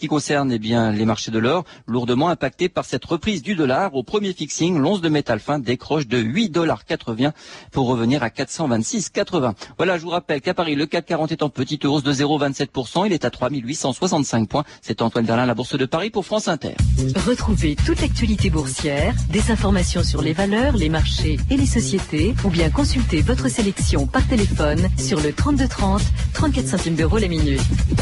qui 0.00 0.08
concerne 0.08 0.50
eh 0.50 0.58
les 0.58 1.04
marchés 1.04 1.30
de 1.30 1.38
l'or, 1.38 1.64
lourdement 1.86 2.30
impactés 2.30 2.68
par 2.68 2.84
cette 2.84 3.04
reprise 3.04 3.42
du 3.42 3.54
dollar. 3.54 3.94
Au 3.94 4.02
premier 4.02 4.32
fixing, 4.32 4.78
l'once 4.78 5.00
de 5.00 5.08
métal 5.08 5.38
fin 5.38 5.58
décroche 5.58 6.08
de 6.08 6.18
8,80$ 6.18 7.32
pour 7.70 7.86
revenir 7.86 8.22
à 8.22 8.28
426,80. 8.28 9.54
Voilà, 9.76 9.98
je 9.98 10.02
vous 10.02 10.10
rappelle 10.10 10.40
qu'à 10.40 10.54
Paris, 10.54 10.74
le 10.74 10.86
CAC 10.86 11.06
40 11.06 11.32
est 11.32 11.42
en 11.42 11.50
petite 11.50 11.84
hausse 11.84 12.02
de 12.02 12.12
0,27%. 12.12 13.06
Il 13.06 13.12
est 13.12 13.24
à 13.24 13.30
3865 13.30 14.48
points. 14.48 14.64
C'est 14.80 15.02
Antoine 15.02 15.26
Verlin, 15.26 15.44
la 15.44 15.54
Bourse 15.54 15.76
de 15.76 15.84
Paris 15.84 16.10
pour 16.10 16.24
France 16.24 16.48
Inter. 16.48 16.74
Retrouvez 17.26 17.76
toute 17.76 18.00
l'actualité 18.00 18.48
boursière, 18.48 19.14
des 19.28 19.50
informations 19.50 20.02
sur 20.02 20.22
les 20.22 20.32
valeurs, 20.32 20.76
les 20.76 20.88
marchés 20.88 21.38
et 21.50 21.56
les 21.58 21.66
sociétés, 21.66 22.34
ou 22.44 22.48
bien 22.48 22.70
consultez 22.70 23.20
votre 23.20 23.48
sélection 23.48 24.06
par 24.06 24.26
téléphone 24.26 24.88
sur 24.96 25.20
le 25.20 25.32
3230, 25.32 26.00
34 26.32 26.66
centimes 26.66 26.94
d'euros 26.94 27.18
la 27.18 27.28
minute. 27.28 27.60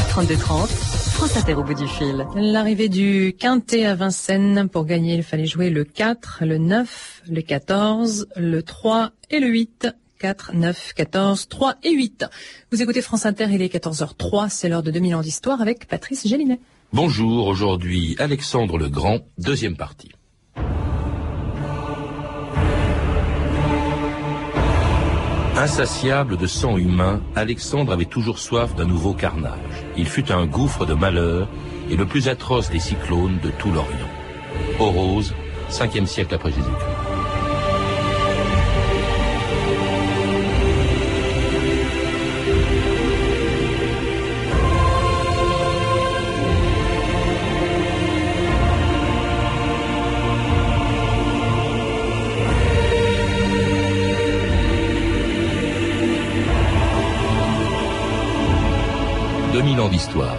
3230, 0.09 0.69
France 0.69 1.35
Inter 1.35 1.55
au 1.55 1.63
bout 1.63 1.73
du 1.73 1.88
L'arrivée 2.35 2.89
du 2.89 3.35
Quintet 3.37 3.85
à 3.85 3.95
Vincennes. 3.95 4.69
Pour 4.69 4.85
gagner, 4.85 5.15
il 5.15 5.23
fallait 5.23 5.45
jouer 5.45 5.69
le 5.69 5.83
4, 5.83 6.43
le 6.45 6.57
9, 6.57 7.23
le 7.29 7.41
14, 7.41 8.27
le 8.35 8.63
3 8.63 9.11
et 9.29 9.39
le 9.39 9.47
8. 9.47 9.87
4, 10.19 10.53
9, 10.53 10.93
14, 10.95 11.47
3 11.47 11.75
et 11.83 11.91
8. 11.91 12.25
Vous 12.71 12.81
écoutez 12.81 13.01
France 13.01 13.25
Inter, 13.25 13.47
il 13.51 13.61
est 13.61 13.73
14h03, 13.73 14.49
c'est 14.49 14.67
l'heure 14.67 14.83
de 14.83 14.91
2000 14.91 15.15
ans 15.15 15.21
d'histoire 15.21 15.61
avec 15.61 15.87
Patrice 15.87 16.27
Gélinet. 16.27 16.59
Bonjour, 16.91 17.47
aujourd'hui 17.47 18.15
Alexandre 18.19 18.77
le 18.77 18.89
Grand, 18.89 19.19
deuxième 19.37 19.77
partie. 19.77 20.11
Insatiable 25.59 26.37
de 26.37 26.47
sang 26.47 26.77
humain, 26.77 27.19
Alexandre 27.35 27.91
avait 27.91 28.05
toujours 28.05 28.39
soif 28.39 28.73
d'un 28.75 28.85
nouveau 28.85 29.11
carnage. 29.11 29.59
Il 29.97 30.07
fut 30.07 30.31
un 30.31 30.45
gouffre 30.45 30.85
de 30.85 30.93
malheur 30.93 31.49
et 31.91 31.97
le 31.97 32.05
plus 32.05 32.29
atroce 32.29 32.69
des 32.69 32.79
cyclones 32.79 33.39
de 33.43 33.49
tout 33.49 33.69
l'Orient. 33.69 34.07
Orose, 34.79 35.35
5e 35.69 36.05
siècle 36.05 36.33
après 36.33 36.51
Jésus-Christ. 36.51 36.98
2000 59.69 59.81
ans 59.81 59.89
d'histoire. 59.89 60.35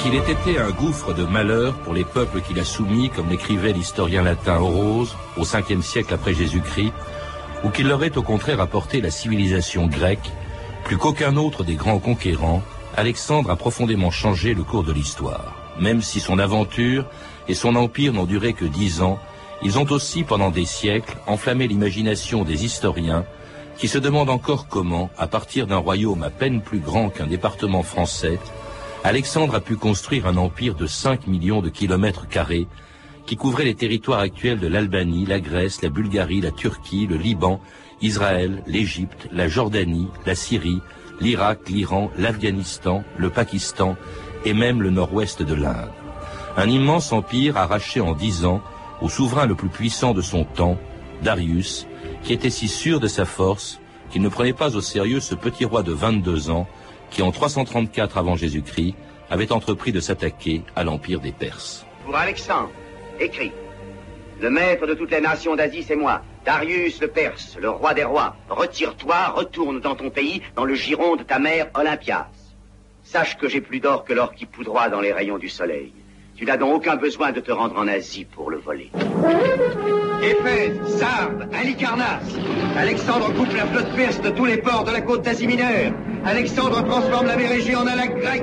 Qu'il 0.00 0.14
ait 0.14 0.18
été 0.18 0.58
un 0.58 0.70
gouffre 0.70 1.12
de 1.12 1.24
malheur 1.24 1.74
pour 1.74 1.92
les 1.92 2.04
peuples 2.04 2.40
qu'il 2.40 2.58
a 2.58 2.64
soumis, 2.64 3.10
comme 3.10 3.28
l'écrivait 3.28 3.72
l'historien 3.72 4.22
latin 4.22 4.60
Orose 4.60 5.14
au 5.36 5.42
5e 5.44 5.82
siècle 5.82 6.14
après 6.14 6.32
Jésus-Christ, 6.32 6.92
ou 7.64 7.68
qu'il 7.68 7.88
leur 7.88 8.02
ait 8.02 8.16
au 8.16 8.22
contraire 8.22 8.60
apporté 8.60 9.02
la 9.02 9.10
civilisation 9.10 9.86
grecque, 9.86 10.30
plus 10.84 10.96
qu'aucun 10.96 11.36
autre 11.36 11.64
des 11.64 11.74
grands 11.74 11.98
conquérants, 11.98 12.62
Alexandre 12.96 13.50
a 13.50 13.56
profondément 13.56 14.10
changé 14.10 14.54
le 14.54 14.62
cours 14.62 14.84
de 14.84 14.92
l'histoire. 14.92 15.54
Même 15.78 16.00
si 16.00 16.20
son 16.20 16.38
aventure 16.38 17.04
et 17.48 17.54
son 17.54 17.74
empire 17.74 18.12
n'ont 18.12 18.24
duré 18.24 18.52
que 18.52 18.64
dix 18.64 19.02
ans, 19.02 19.18
ils 19.64 19.78
ont 19.78 19.90
aussi, 19.90 20.24
pendant 20.24 20.50
des 20.50 20.66
siècles, 20.66 21.16
enflammé 21.26 21.66
l'imagination 21.66 22.44
des 22.44 22.64
historiens 22.64 23.24
qui 23.78 23.88
se 23.88 23.98
demandent 23.98 24.30
encore 24.30 24.68
comment, 24.68 25.10
à 25.18 25.26
partir 25.26 25.66
d'un 25.66 25.78
royaume 25.78 26.22
à 26.22 26.30
peine 26.30 26.60
plus 26.60 26.78
grand 26.78 27.08
qu'un 27.08 27.26
département 27.26 27.82
français, 27.82 28.38
Alexandre 29.02 29.56
a 29.56 29.60
pu 29.60 29.76
construire 29.76 30.26
un 30.26 30.36
empire 30.36 30.74
de 30.74 30.86
5 30.86 31.26
millions 31.26 31.60
de 31.60 31.70
kilomètres 31.70 32.28
carrés 32.28 32.68
qui 33.26 33.36
couvrait 33.36 33.64
les 33.64 33.74
territoires 33.74 34.20
actuels 34.20 34.60
de 34.60 34.66
l'Albanie, 34.66 35.26
la 35.26 35.40
Grèce, 35.40 35.82
la 35.82 35.88
Bulgarie, 35.88 36.42
la 36.42 36.50
Turquie, 36.50 37.06
le 37.06 37.16
Liban, 37.16 37.60
Israël, 38.02 38.62
l'Égypte, 38.66 39.28
la 39.32 39.48
Jordanie, 39.48 40.08
la 40.26 40.34
Syrie, 40.34 40.80
l'Irak, 41.20 41.68
l'Iran, 41.68 42.10
l'Afghanistan, 42.18 43.02
le 43.16 43.30
Pakistan 43.30 43.96
et 44.44 44.52
même 44.52 44.82
le 44.82 44.90
nord-ouest 44.90 45.42
de 45.42 45.54
l'Inde. 45.54 45.90
Un 46.56 46.68
immense 46.68 47.12
empire 47.12 47.56
arraché 47.56 48.00
en 48.00 48.12
dix 48.12 48.44
ans 48.44 48.62
au 49.04 49.08
souverain 49.10 49.44
le 49.44 49.54
plus 49.54 49.68
puissant 49.68 50.14
de 50.14 50.22
son 50.22 50.44
temps, 50.44 50.78
Darius, 51.20 51.86
qui 52.22 52.32
était 52.32 52.48
si 52.48 52.68
sûr 52.68 53.00
de 53.00 53.06
sa 53.06 53.26
force 53.26 53.78
qu'il 54.10 54.22
ne 54.22 54.30
prenait 54.30 54.54
pas 54.54 54.76
au 54.76 54.80
sérieux 54.80 55.20
ce 55.20 55.34
petit 55.34 55.66
roi 55.66 55.82
de 55.82 55.92
22 55.92 56.48
ans 56.48 56.66
qui, 57.10 57.20
en 57.20 57.30
334 57.30 58.16
avant 58.16 58.34
Jésus-Christ, 58.34 58.94
avait 59.28 59.52
entrepris 59.52 59.92
de 59.92 60.00
s'attaquer 60.00 60.62
à 60.74 60.84
l'empire 60.84 61.20
des 61.20 61.32
Perses. 61.32 61.84
Pour 62.06 62.16
Alexandre, 62.16 62.70
écrit 63.20 63.52
Le 64.40 64.48
maître 64.48 64.86
de 64.86 64.94
toutes 64.94 65.10
les 65.10 65.20
nations 65.20 65.54
d'Asie, 65.54 65.82
c'est 65.82 65.96
moi, 65.96 66.22
Darius 66.46 66.98
le 67.02 67.08
Perse, 67.08 67.58
le 67.60 67.68
roi 67.68 67.92
des 67.92 68.04
rois. 68.04 68.34
Retire-toi, 68.48 69.28
retourne 69.36 69.80
dans 69.80 69.96
ton 69.96 70.08
pays, 70.08 70.40
dans 70.56 70.64
le 70.64 70.74
giron 70.74 71.16
de 71.16 71.24
ta 71.24 71.38
mère 71.38 71.68
Olympias. 71.74 72.28
Sache 73.02 73.36
que 73.36 73.50
j'ai 73.50 73.60
plus 73.60 73.80
d'or 73.80 74.04
que 74.04 74.14
l'or 74.14 74.34
qui 74.34 74.46
poudroie 74.46 74.88
dans 74.88 75.02
les 75.02 75.12
rayons 75.12 75.36
du 75.36 75.50
soleil. 75.50 75.92
Tu 76.36 76.44
n'as 76.44 76.56
donc 76.56 76.74
aucun 76.74 76.96
besoin 76.96 77.30
de 77.30 77.40
te 77.40 77.52
rendre 77.52 77.78
en 77.78 77.86
Asie 77.86 78.24
pour 78.24 78.50
le 78.50 78.58
voler. 78.58 78.90
Éphèse, 80.22 80.98
Sardes, 80.98 81.48
Halicarnasse. 81.52 82.34
Alexandre 82.76 83.32
coupe 83.34 83.54
la 83.56 83.66
flotte 83.66 83.94
perse 83.94 84.20
de 84.20 84.30
tous 84.30 84.44
les 84.44 84.56
ports 84.56 84.84
de 84.84 84.90
la 84.90 85.00
côte 85.00 85.22
d'Asie 85.22 85.46
mineure. 85.46 85.92
Alexandre 86.24 86.84
transforme 86.84 87.26
la 87.26 87.36
mer 87.36 87.50
en 87.76 87.86
un 87.86 87.96
lac 87.96 88.16
grec. 88.18 88.42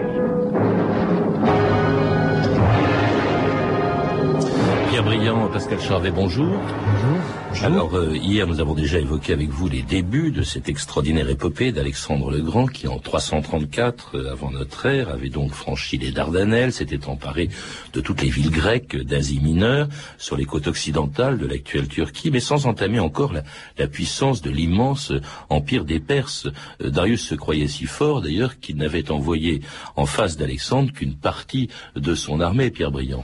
Pierre 4.92 5.06
Briand, 5.06 5.48
Pascal 5.48 5.80
Charvet, 5.80 6.12
bonjour. 6.12 6.52
Bonjour. 6.52 7.64
Alors, 7.64 7.96
euh, 7.96 8.14
hier, 8.14 8.46
nous 8.46 8.60
avons 8.60 8.74
déjà 8.74 9.00
évoqué 9.00 9.32
avec 9.32 9.48
vous 9.48 9.70
les 9.70 9.84
débuts 9.84 10.32
de 10.32 10.42
cette 10.42 10.68
extraordinaire 10.68 11.30
épopée 11.30 11.72
d'Alexandre 11.72 12.30
le 12.30 12.42
Grand, 12.42 12.66
qui 12.66 12.90
en 12.90 13.00
334, 13.00 14.18
euh, 14.18 14.32
avant 14.34 14.52
notre 14.52 14.86
ère, 14.88 15.08
avait 15.08 15.30
donc 15.30 15.54
franchi 15.54 15.98
les 15.98 16.12
Dardanelles, 16.12 16.74
s'était 16.74 17.08
emparé 17.08 17.48
de 17.94 18.02
toutes 18.02 18.22
les 18.22 18.28
villes 18.28 18.52
grecques 18.52 18.98
d'Asie 18.98 19.40
mineure, 19.40 19.88
sur 20.18 20.36
les 20.36 20.44
côtes 20.44 20.68
occidentales 20.68 21.38
de 21.38 21.48
l'actuelle 21.48 21.88
Turquie, 21.88 22.30
mais 22.30 22.42
sans 22.42 22.68
entamer 22.68 23.00
encore 23.00 23.32
la, 23.32 23.44
la 23.78 23.88
puissance 23.88 24.42
de 24.42 24.50
l'immense 24.50 25.14
empire 25.48 25.86
des 25.86 26.02
Perses. 26.02 26.50
Euh, 26.84 26.90
Darius 26.90 27.26
se 27.26 27.36
croyait 27.36 27.70
si 27.70 27.86
fort, 27.86 28.20
d'ailleurs, 28.20 28.60
qu'il 28.60 28.76
n'avait 28.76 29.10
envoyé 29.10 29.62
en 29.96 30.06
face 30.06 30.36
d'Alexandre 30.36 30.92
qu'une 30.92 31.16
partie 31.16 31.70
de 31.96 32.14
son 32.14 32.42
armée, 32.42 32.72
Pierre 32.72 32.92
Briand. 32.92 33.24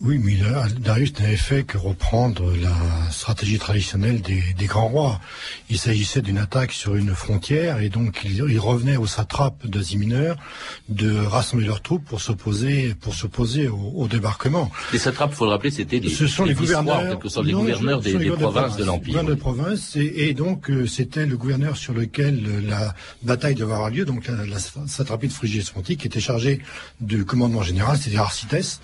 Oui, 0.00 0.20
mais 0.22 0.38
Darius 0.78 1.18
n'avait 1.18 1.36
fait 1.36 1.64
que 1.64 1.76
reprendre 1.76 2.52
la 2.62 3.10
stratégie 3.10 3.58
traditionnelle 3.58 4.20
des, 4.20 4.42
des 4.56 4.66
grands 4.66 4.86
rois. 4.86 5.20
Il 5.70 5.78
s'agissait 5.78 6.22
d'une 6.22 6.38
attaque 6.38 6.70
sur 6.70 6.94
une 6.94 7.14
frontière 7.14 7.80
et 7.80 7.88
donc 7.88 8.20
il, 8.24 8.36
il 8.36 8.60
revenait 8.60 8.96
aux 8.96 9.08
satrapes 9.08 9.66
d'Asie 9.66 9.96
mineure 9.96 10.36
de 10.88 11.18
rassembler 11.18 11.66
leurs 11.66 11.82
troupes 11.82 12.04
pour 12.04 12.20
s'opposer 12.20 12.94
pour 13.00 13.14
s'opposer 13.14 13.66
au, 13.66 13.92
au, 13.96 14.06
débarquement. 14.06 14.70
Les 14.92 15.00
satrapes, 15.00 15.32
faut 15.32 15.46
le 15.46 15.50
rappeler, 15.50 15.72
c'était 15.72 15.98
les, 15.98 16.10
Ce 16.10 16.28
sont 16.28 16.44
les, 16.44 16.54
gouverneurs, 16.54 17.00
en 17.00 17.08
quelque 17.08 17.28
sorte, 17.28 17.46
les 17.46 17.52
non, 17.52 17.60
gouverneurs 17.60 18.00
des, 18.00 18.14
des 18.14 18.30
provinces 18.30 18.76
de, 18.76 18.84
l'empire. 18.84 19.24
de 19.24 19.34
province 19.34 19.96
et, 19.96 20.28
et 20.28 20.34
donc 20.34 20.70
euh, 20.70 20.86
c'était 20.86 21.26
le 21.26 21.36
gouverneur 21.36 21.76
sur 21.76 21.92
lequel 21.92 22.46
euh, 22.46 22.60
la 22.68 22.94
bataille 23.24 23.56
devait 23.56 23.72
avoir 23.72 23.90
lieu, 23.90 24.04
donc 24.04 24.28
la, 24.28 24.46
la 24.46 24.58
satrapie 24.86 25.26
de 25.26 25.32
Phrygie-Spontique 25.32 26.00
qui 26.00 26.06
était 26.06 26.20
chargée 26.20 26.60
du 27.00 27.24
commandement 27.24 27.62
général, 27.62 27.98
c'est-à-dire 27.98 28.22
Arcites. 28.22 28.80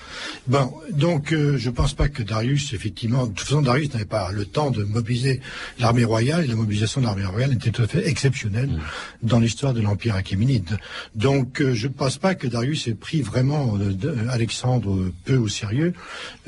Ben, 0.49 0.71
donc, 0.91 1.04
euh, 1.05 1.57
je 1.59 1.69
ne 1.69 1.75
pense 1.75 1.95
pas 1.95 2.09
que 2.09 2.23
Darius, 2.23 2.73
effectivement, 2.73 3.27
de 3.27 3.33
toute 3.33 3.47
façon, 3.47 3.63
Darius 3.63 3.93
n'avait 3.93 4.05
pas 4.05 4.33
le 4.33 4.45
temps 4.45 4.71
de 4.71 4.85
mobiliser 4.85 5.41
l'armée 5.79 6.05
royale, 6.05 6.45
et 6.45 6.47
la 6.47 6.55
mobilisation 6.55 7.01
de 7.01 7.07
l'armée 7.07 7.25
royale 7.25 7.53
était 7.53 7.71
tout 7.71 7.83
à 7.83 7.87
fait 7.87 8.09
exceptionnelle 8.09 8.71
mmh. 8.71 9.27
dans 9.27 9.39
l'histoire 9.39 9.75
de 9.75 9.81
l'Empire 9.81 10.15
achéménide. 10.15 10.79
Donc, 11.15 11.61
euh, 11.61 11.75
je 11.75 11.89
ne 11.89 11.93
pense 11.93 12.19
pas 12.19 12.35
que 12.35 12.47
Darius 12.47 12.89
ait 12.89 12.95
pris 12.95 13.23
vraiment 13.23 13.77
euh, 13.79 14.29
Alexandre 14.31 15.11
peu 15.25 15.37
au 15.37 15.49
sérieux, 15.49 15.93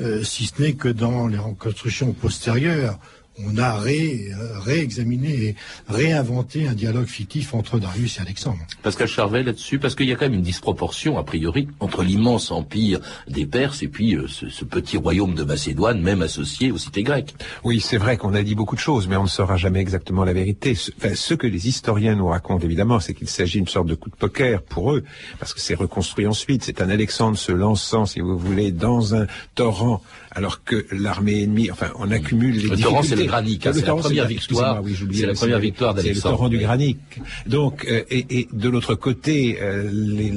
euh, 0.01 0.23
si 0.23 0.45
ce 0.45 0.61
n'est 0.61 0.73
que 0.73 0.89
dans 0.89 1.27
les 1.27 1.37
reconstructions 1.37 2.13
postérieures 2.13 2.99
on 3.45 3.57
a 3.57 3.77
ré, 3.77 4.29
réexaminé 4.65 5.29
et 5.29 5.55
réinventé 5.87 6.67
un 6.67 6.73
dialogue 6.73 7.07
fictif 7.07 7.53
entre 7.53 7.79
Darius 7.79 8.17
et 8.17 8.21
Alexandre. 8.21 8.59
Pascal 8.81 9.07
Charvet 9.07 9.43
là-dessus, 9.43 9.79
parce 9.79 9.95
qu'il 9.95 10.07
y 10.07 10.11
a 10.11 10.15
quand 10.15 10.25
même 10.25 10.33
une 10.33 10.41
disproportion, 10.41 11.17
a 11.17 11.23
priori, 11.23 11.67
entre 11.79 12.03
l'immense 12.03 12.51
empire 12.51 12.99
des 13.27 13.45
Perses 13.45 13.83
et 13.83 13.87
puis 13.87 14.15
euh, 14.15 14.27
ce, 14.27 14.49
ce, 14.49 14.65
petit 14.65 14.97
royaume 14.97 15.35
de 15.35 15.43
Macédoine, 15.43 16.01
même 16.01 16.21
associé 16.21 16.71
aux 16.71 16.77
cités 16.77 17.03
grecques. 17.03 17.35
Oui, 17.63 17.79
c'est 17.79 17.97
vrai 17.97 18.17
qu'on 18.17 18.33
a 18.33 18.43
dit 18.43 18.55
beaucoup 18.55 18.75
de 18.75 18.81
choses, 18.81 19.07
mais 19.07 19.15
on 19.15 19.23
ne 19.23 19.29
saura 19.29 19.57
jamais 19.57 19.79
exactement 19.79 20.23
la 20.23 20.33
vérité. 20.33 20.75
Ce, 20.75 20.91
enfin, 20.97 21.13
ce 21.15 21.33
que 21.33 21.47
les 21.47 21.67
historiens 21.67 22.15
nous 22.15 22.27
racontent, 22.27 22.65
évidemment, 22.65 22.99
c'est 22.99 23.13
qu'il 23.13 23.29
s'agit 23.29 23.59
d'une 23.59 23.67
sorte 23.67 23.87
de 23.87 23.95
coup 23.95 24.09
de 24.09 24.15
poker 24.15 24.61
pour 24.63 24.93
eux, 24.93 25.03
parce 25.39 25.53
que 25.53 25.59
c'est 25.59 25.75
reconstruit 25.75 26.27
ensuite. 26.27 26.63
C'est 26.63 26.81
un 26.81 26.89
Alexandre 26.89 27.37
se 27.37 27.51
lançant, 27.51 28.05
si 28.05 28.19
vous 28.19 28.37
voulez, 28.37 28.71
dans 28.71 29.15
un 29.15 29.27
torrent 29.55 30.01
alors 30.37 30.63
que 30.63 30.85
l'armée 30.91 31.43
ennemie, 31.43 31.71
enfin, 31.71 31.87
on 31.97 32.11
accumule 32.11 32.51
les 32.55 32.61
le 32.61 32.75
difficultés. 32.75 32.83
torrent, 32.83 33.01
c'est 33.03 33.15
le 33.15 33.23
hein, 33.23 33.71
Le 33.71 33.79
c'est 33.79 33.85
la 33.87 33.95
première 33.95 34.27
victoire. 34.27 34.83
oui, 34.83 34.95
c'est 34.95 35.25
la 35.25 35.33
première 35.33 35.59
C'est 35.59 36.13
le 36.13 36.21
torrent 36.21 36.49
du 36.49 36.59
granique. 36.59 36.99
Donc, 37.47 37.85
euh, 37.89 38.03
et, 38.11 38.25
et 38.39 38.47
de 38.53 38.69
l'autre 38.69 38.93
côté, 38.95 39.57
euh, 39.61 39.89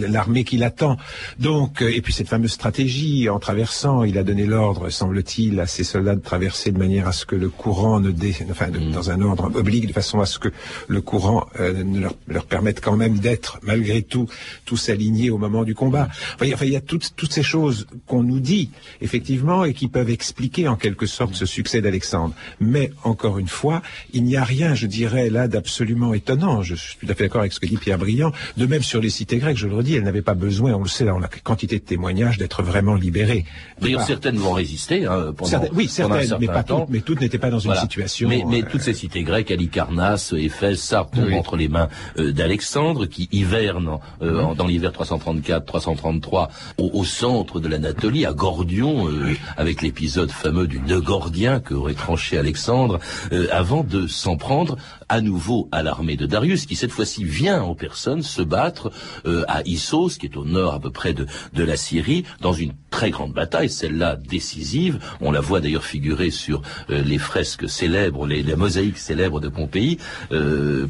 l'armée 0.08 0.44
qui 0.44 0.56
l'attend. 0.56 0.96
Donc, 1.38 1.82
euh, 1.82 1.92
et 1.94 2.00
puis 2.00 2.12
cette 2.14 2.28
fameuse 2.28 2.52
stratégie 2.52 3.28
en 3.28 3.38
traversant, 3.38 4.02
il 4.04 4.16
a 4.16 4.22
donné 4.22 4.46
l'ordre, 4.46 4.88
semble-t-il, 4.90 5.60
à 5.60 5.66
ses 5.66 5.84
soldats 5.84 6.16
de 6.16 6.22
traverser 6.22 6.72
de 6.72 6.78
manière 6.78 7.06
à 7.06 7.12
ce 7.12 7.26
que 7.26 7.36
le 7.36 7.50
courant 7.50 8.00
ne 8.00 8.10
dé, 8.10 8.34
enfin, 8.50 8.68
de- 8.70 8.78
Mm. 8.80 8.92
dans 8.92 9.10
un 9.10 9.20
ordre 9.20 9.50
oblique, 9.54 9.86
de 9.86 9.92
façon 9.92 10.20
à 10.20 10.26
ce 10.26 10.38
que 10.38 10.48
le 10.88 11.00
courant 11.02 11.46
ne 11.60 12.00
leur, 12.00 12.14
leur 12.26 12.46
permette 12.46 12.80
quand 12.80 12.96
même 12.96 13.18
d'être, 13.18 13.58
malgré 13.62 14.00
tout, 14.02 14.26
tous 14.64 14.88
alignés 14.88 15.28
au 15.28 15.36
moment 15.36 15.64
du 15.64 15.74
combat. 15.74 16.08
Enfin, 16.34 16.46
il 16.46 16.48
y 16.48 16.52
a- 16.52 16.54
enfin, 16.54 16.64
il 16.64 16.72
y 16.72 16.76
a 16.76 16.80
toutes, 16.80 17.10
toutes 17.16 17.32
ces 17.32 17.42
choses 17.42 17.86
qu'on 18.06 18.22
nous 18.22 18.40
dit, 18.40 18.70
effectivement, 19.02 19.64
et 19.64 19.74
qui 19.74 19.88
peuvent 19.90 20.10
expliquer 20.10 20.68
en 20.68 20.76
quelque 20.76 21.06
sorte 21.06 21.34
ce 21.34 21.46
succès 21.46 21.80
d'Alexandre. 21.82 22.34
Mais, 22.60 22.92
encore 23.04 23.38
une 23.38 23.48
fois, 23.48 23.82
il 24.12 24.24
n'y 24.24 24.36
a 24.36 24.44
rien, 24.44 24.74
je 24.74 24.86
dirais, 24.86 25.30
là, 25.30 25.48
d'absolument 25.48 26.14
étonnant. 26.14 26.62
Je 26.62 26.74
suis 26.74 26.96
tout 26.96 27.06
à 27.10 27.14
fait 27.14 27.24
d'accord 27.24 27.40
avec 27.42 27.52
ce 27.52 27.60
que 27.60 27.66
dit 27.66 27.76
Pierre 27.76 27.98
Briand. 27.98 28.32
De 28.56 28.66
même 28.66 28.82
sur 28.82 29.00
les 29.00 29.10
cités 29.10 29.38
grecques, 29.38 29.56
je 29.58 29.66
le 29.68 29.74
redis, 29.74 29.94
elles 29.96 30.04
n'avaient 30.04 30.22
pas 30.22 30.34
besoin, 30.34 30.72
on 30.74 30.82
le 30.82 30.88
sait, 30.88 31.04
là, 31.04 31.14
on 31.14 31.22
a 31.22 31.28
quantité 31.28 31.78
de 31.78 31.84
témoignages, 31.84 32.38
d'être 32.38 32.62
vraiment 32.62 32.94
libérées. 32.94 33.44
D'ailleurs, 33.80 34.02
certaines 34.02 34.36
vont 34.36 34.52
résister 34.52 35.06
hein, 35.06 35.32
pendant, 35.36 35.50
certaines- 35.50 35.70
oui, 35.74 35.88
certaines, 35.88 36.36
mais 36.40 36.46
pas 36.46 36.62
temps. 36.62 36.80
toutes, 36.80 36.90
mais 36.90 37.00
toutes 37.00 37.20
n'étaient 37.20 37.38
pas 37.38 37.50
dans 37.50 37.58
une 37.58 37.74
situation. 37.74 38.28
Mais, 38.28 38.42
mais 38.48 38.62
euh, 38.62 38.66
toutes 38.70 38.82
ces 38.82 38.94
cités 38.94 39.22
grecques, 39.22 39.50
Halicarnasse, 39.50 40.32
Éphèse, 40.36 40.88
tombent 41.12 41.24
Oui. 41.26 41.34
entre 41.34 41.56
les 41.56 41.68
mains 41.68 41.88
euh, 42.18 42.32
d'Alexandre, 42.32 43.06
qui 43.06 43.28
hiverne 43.32 43.98
euh, 44.22 44.54
dans 44.54 44.66
l'hiver 44.66 44.92
334-333 44.92 46.48
au, 46.78 46.90
au 46.92 47.04
centre 47.04 47.60
de 47.60 47.68
l'Anatolie, 47.68 48.26
à 48.26 48.32
Gordion, 48.32 49.08
euh, 49.08 49.34
avec 49.70 49.82
l'épisode 49.82 50.32
fameux 50.32 50.66
du 50.66 50.80
nœud 50.80 51.00
gordien 51.00 51.60
que 51.60 51.74
aurait 51.74 51.94
tranché 51.94 52.36
Alexandre, 52.36 52.98
euh, 53.32 53.46
avant 53.52 53.84
de 53.84 54.08
s'en 54.08 54.36
prendre 54.36 54.76
à 55.08 55.20
nouveau 55.20 55.68
à 55.70 55.84
l'armée 55.84 56.16
de 56.16 56.26
Darius, 56.26 56.66
qui 56.66 56.74
cette 56.74 56.90
fois-ci 56.90 57.22
vient 57.22 57.62
en 57.62 57.76
personne 57.76 58.22
se 58.24 58.42
battre 58.42 58.90
euh, 59.26 59.44
à 59.46 59.62
Issos, 59.66 60.18
qui 60.18 60.26
est 60.26 60.36
au 60.36 60.44
nord 60.44 60.74
à 60.74 60.80
peu 60.80 60.90
près 60.90 61.12
de, 61.14 61.26
de 61.54 61.62
la 61.62 61.76
Syrie, 61.76 62.24
dans 62.40 62.52
une 62.52 62.72
très 62.90 63.10
grande 63.10 63.32
bataille, 63.32 63.70
celle-là 63.70 64.16
décisive. 64.16 64.98
On 65.20 65.30
la 65.30 65.40
voit 65.40 65.60
d'ailleurs 65.60 65.84
figurer 65.84 66.30
sur 66.30 66.62
euh, 66.90 67.00
les 67.02 67.18
fresques 67.18 67.68
célèbres, 67.68 68.26
les, 68.26 68.42
les 68.42 68.56
mosaïques 68.56 68.98
célèbres 68.98 69.38
de 69.40 69.48
Pompéi, 69.48 69.98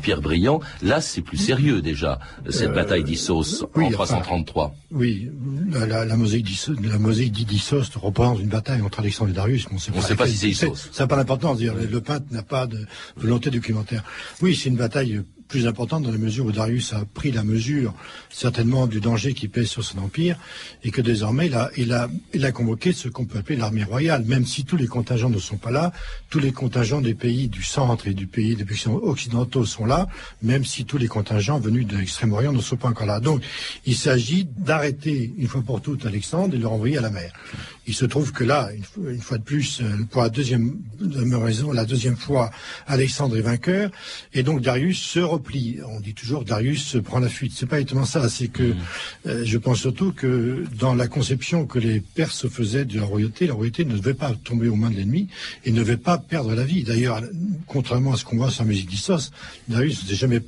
Pierre 0.03 0.23
Briand. 0.23 0.61
Là, 0.83 1.03
c'est 1.03 1.21
plus 1.21 1.37
sérieux 1.37 1.83
déjà, 1.83 2.19
cette 2.49 2.73
bataille 2.73 3.05
d'Issos 3.05 3.67
oui, 3.77 3.85
en 3.85 3.89
enfin, 3.89 3.95
333. 4.21 4.75
Oui, 4.93 5.31
la, 5.71 5.87
la, 5.87 6.05
la 6.07 6.17
mosaïque 6.17 6.47
d'Issos- 6.47 6.77
la 6.83 6.99
mosaïque 6.99 7.33
d'Issos 7.47 7.83
représente 7.97 8.41
une 8.41 8.49
bataille 8.49 8.70
entre 8.83 9.01
Alexandre 9.01 9.31
et 9.31 9.35
Darius. 9.35 9.67
On 9.71 9.77
On 9.77 10.01
sait 10.01 10.17
pas 10.17 10.27
si 10.27 10.55
c'est. 10.55 10.75
Ça 10.75 11.05
n'a 11.05 11.07
pas 11.07 11.17
d'importance. 11.17 11.61
Le 11.61 12.01
peintre 12.01 12.27
n'a 12.31 12.43
pas 12.43 12.67
de 12.67 12.87
volonté 13.17 13.51
documentaire. 13.51 14.05
Oui, 14.43 14.55
c'est 14.55 14.69
une 14.69 14.77
bataille 14.77 15.23
plus 15.51 15.67
importante 15.67 16.05
dans 16.05 16.13
la 16.13 16.19
mesure 16.19 16.47
où 16.47 16.53
Darius 16.53 16.93
a 16.93 17.05
pris 17.05 17.33
la 17.33 17.43
mesure 17.43 17.93
certainement 18.31 18.87
du 18.87 19.01
danger 19.01 19.35
qui 19.35 19.49
pèse 19.49 19.67
sur 19.67 19.85
son 19.85 19.99
empire 19.99 20.39
et 20.85 20.93
que 20.93 21.01
désormais 21.01 21.49
il 21.49 21.55
a, 21.55 21.71
il 21.77 21.93
a, 21.93 22.09
il 22.33 22.45
a 22.45 22.53
convoqué 22.53 22.93
ce 22.93 23.09
qu'on 23.09 23.27
peut 23.27 23.39
appeler 23.39 23.59
l'armée 23.59 23.83
royale. 23.83 24.25
Même 24.25 24.47
si 24.47 24.65
tous 24.65 24.77
les 24.77 24.87
contingents 24.87 25.29
ne 25.29 25.41
sont 25.41 25.57
pas 25.57 25.73
là, 25.73 25.93
tous 26.31 26.39
les 26.39 26.53
contingents 26.53 27.01
des 27.01 27.15
pays 27.15 27.49
du 27.49 27.65
centre 27.65 28.07
et 28.07 28.15
du 28.15 28.29
pays 28.29 28.55
des 28.55 28.65
pays 28.65 28.83
occidentaux 28.87 29.65
sont 29.65 29.85
là, 29.85 30.07
même 30.41 30.65
si 30.65 30.85
tous 30.85 30.99
les 30.99 31.09
contingents 31.09 31.59
venus 31.59 31.87
de 31.87 31.97
l'extrême-orient 31.97 32.53
ne 32.53 32.61
sont 32.61 32.77
pas 32.77 32.89
encore 32.89 33.07
là. 33.07 33.19
Donc 33.19 33.43
il 33.87 33.97
s'agit 33.97 34.47
d'arrêter 34.57 35.35
une 35.37 35.49
fois 35.49 35.63
pour 35.63 35.83
toutes 35.83 36.07
Alexandre 36.07 36.55
et 36.55 36.59
de 36.59 36.63
le 36.63 36.69
renvoyer 36.69 36.99
à 36.99 37.01
la 37.01 37.11
mer. 37.11 37.33
Il 37.91 37.95
se 37.95 38.05
trouve 38.05 38.31
que 38.31 38.45
là, 38.45 38.71
une 39.05 39.21
fois, 39.21 39.39
de 39.39 39.43
plus, 39.43 39.81
euh, 39.81 40.07
pour 40.11 40.23
la 40.23 40.29
deuxième 40.29 40.79
raison, 41.01 41.73
la 41.73 41.85
deuxième 41.85 42.17
fois, 42.17 42.53
Alexandre 42.87 43.37
est 43.37 43.41
vainqueur, 43.41 43.91
et 44.33 44.45
donc 44.45 44.61
Darius 44.61 45.01
se 45.01 45.19
On 45.89 46.01
dit 46.01 46.15
toujours 46.15 46.45
Darius 46.45 46.97
prend 47.05 47.19
la 47.19 47.29
fuite. 47.29 47.53
C'est 47.55 47.67
pas 47.67 47.81
exactement 47.81 48.05
ça. 48.05 48.29
C'est 48.29 48.49
que 48.49 48.75
euh, 49.27 49.43
je 49.45 49.59
pense 49.59 49.81
surtout 49.81 50.13
que 50.13 50.65
dans 50.79 50.95
la 50.95 51.09
conception 51.09 51.67
que 51.67 51.79
les 51.79 52.01
Perses 52.01 52.49
faisaient 52.49 52.85
de 52.85 52.99
la 52.99 53.05
royauté, 53.05 53.47
la 53.47 53.55
royauté 53.55 53.85
ne 53.85 53.97
devait 53.97 54.15
pas 54.15 54.33
tomber 54.45 54.69
aux 54.69 54.77
mains 54.77 54.91
de 54.91 54.97
l'ennemi 54.97 55.29
et 55.65 55.73
ne 55.73 55.79
devait 55.79 55.97
pas 55.97 56.19
perdre 56.19 56.55
la 56.55 56.65
vie. 56.65 56.85
D'ailleurs, 56.85 57.21
contrairement 57.67 58.13
à 58.13 58.17
ce 58.17 58.25
qu'on 58.25 58.37
voit 58.37 58.51
sur 58.51 58.65
la 58.65 58.69
musique 58.69 58.89
d'Issos, 58.89 59.31
Darius 59.69 60.03
ne 60.03 60.09
s'est 60.09 60.15
jamais 60.15 60.41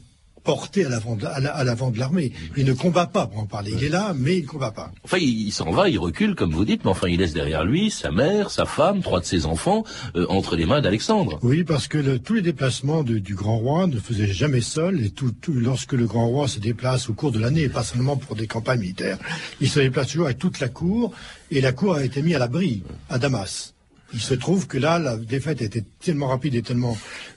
porté 0.44 0.84
à 0.84 0.88
l'avant 0.88 1.16
de, 1.16 1.26
à 1.26 1.40
la- 1.40 1.54
à 1.54 1.64
l'avant 1.64 1.90
de 1.90 1.98
l'armée. 1.98 2.32
Il 2.56 2.64
ne 2.64 2.72
combat 2.72 3.06
pas, 3.06 3.26
pour 3.26 3.38
en 3.40 3.46
parler. 3.46 3.72
Il 3.76 3.84
est 3.84 3.88
là, 3.88 4.12
mais 4.16 4.38
il 4.38 4.42
ne 4.42 4.48
combat 4.48 4.70
pas. 4.72 4.90
Enfin, 5.04 5.18
il, 5.18 5.46
il 5.48 5.52
s'en 5.52 5.70
va, 5.70 5.88
il 5.88 5.98
recule, 5.98 6.34
comme 6.34 6.52
vous 6.52 6.64
dites, 6.64 6.84
mais 6.84 6.90
enfin, 6.90 7.08
il 7.08 7.18
laisse 7.20 7.32
derrière 7.32 7.64
lui 7.64 7.90
sa 7.90 8.10
mère, 8.10 8.50
sa 8.50 8.64
femme, 8.64 9.02
trois 9.02 9.20
de 9.20 9.24
ses 9.24 9.46
enfants, 9.46 9.84
euh, 10.16 10.26
entre 10.28 10.56
les 10.56 10.66
mains 10.66 10.80
d'Alexandre. 10.80 11.38
Oui, 11.42 11.64
parce 11.64 11.88
que 11.88 11.98
le- 11.98 12.18
tous 12.18 12.34
les 12.34 12.42
déplacements 12.42 13.02
de- 13.02 13.18
du 13.18 13.34
grand 13.34 13.58
roi 13.58 13.86
ne 13.86 13.98
faisaient 13.98 14.32
jamais 14.32 14.60
seul, 14.60 15.04
et 15.04 15.10
tout, 15.10 15.32
tout- 15.40 15.52
lorsque 15.54 15.92
le 15.92 16.06
grand 16.06 16.26
roi 16.28 16.48
se 16.48 16.58
déplace 16.58 17.08
au 17.08 17.14
cours 17.14 17.32
de 17.32 17.38
l'année, 17.38 17.62
et 17.62 17.68
pas 17.68 17.84
seulement 17.84 18.16
pour 18.16 18.36
des 18.36 18.46
campagnes 18.46 18.80
militaires, 18.80 19.18
il 19.60 19.68
se 19.68 19.80
déplace 19.80 20.08
toujours 20.08 20.26
avec 20.26 20.38
toute 20.38 20.60
la 20.60 20.68
cour, 20.68 21.12
et 21.50 21.60
la 21.60 21.72
cour 21.72 21.94
a 21.94 22.04
été 22.04 22.22
mise 22.22 22.34
à 22.36 22.38
l'abri, 22.38 22.82
à 23.08 23.18
Damas. 23.18 23.74
Il 24.14 24.20
se 24.20 24.34
trouve 24.34 24.66
que 24.66 24.78
là, 24.78 24.98
la 24.98 25.16
défaite 25.16 25.62
était 25.62 25.84
tellement 26.00 26.28
rapide 26.28 26.54
et 26.54 26.62
tellement 26.62 26.96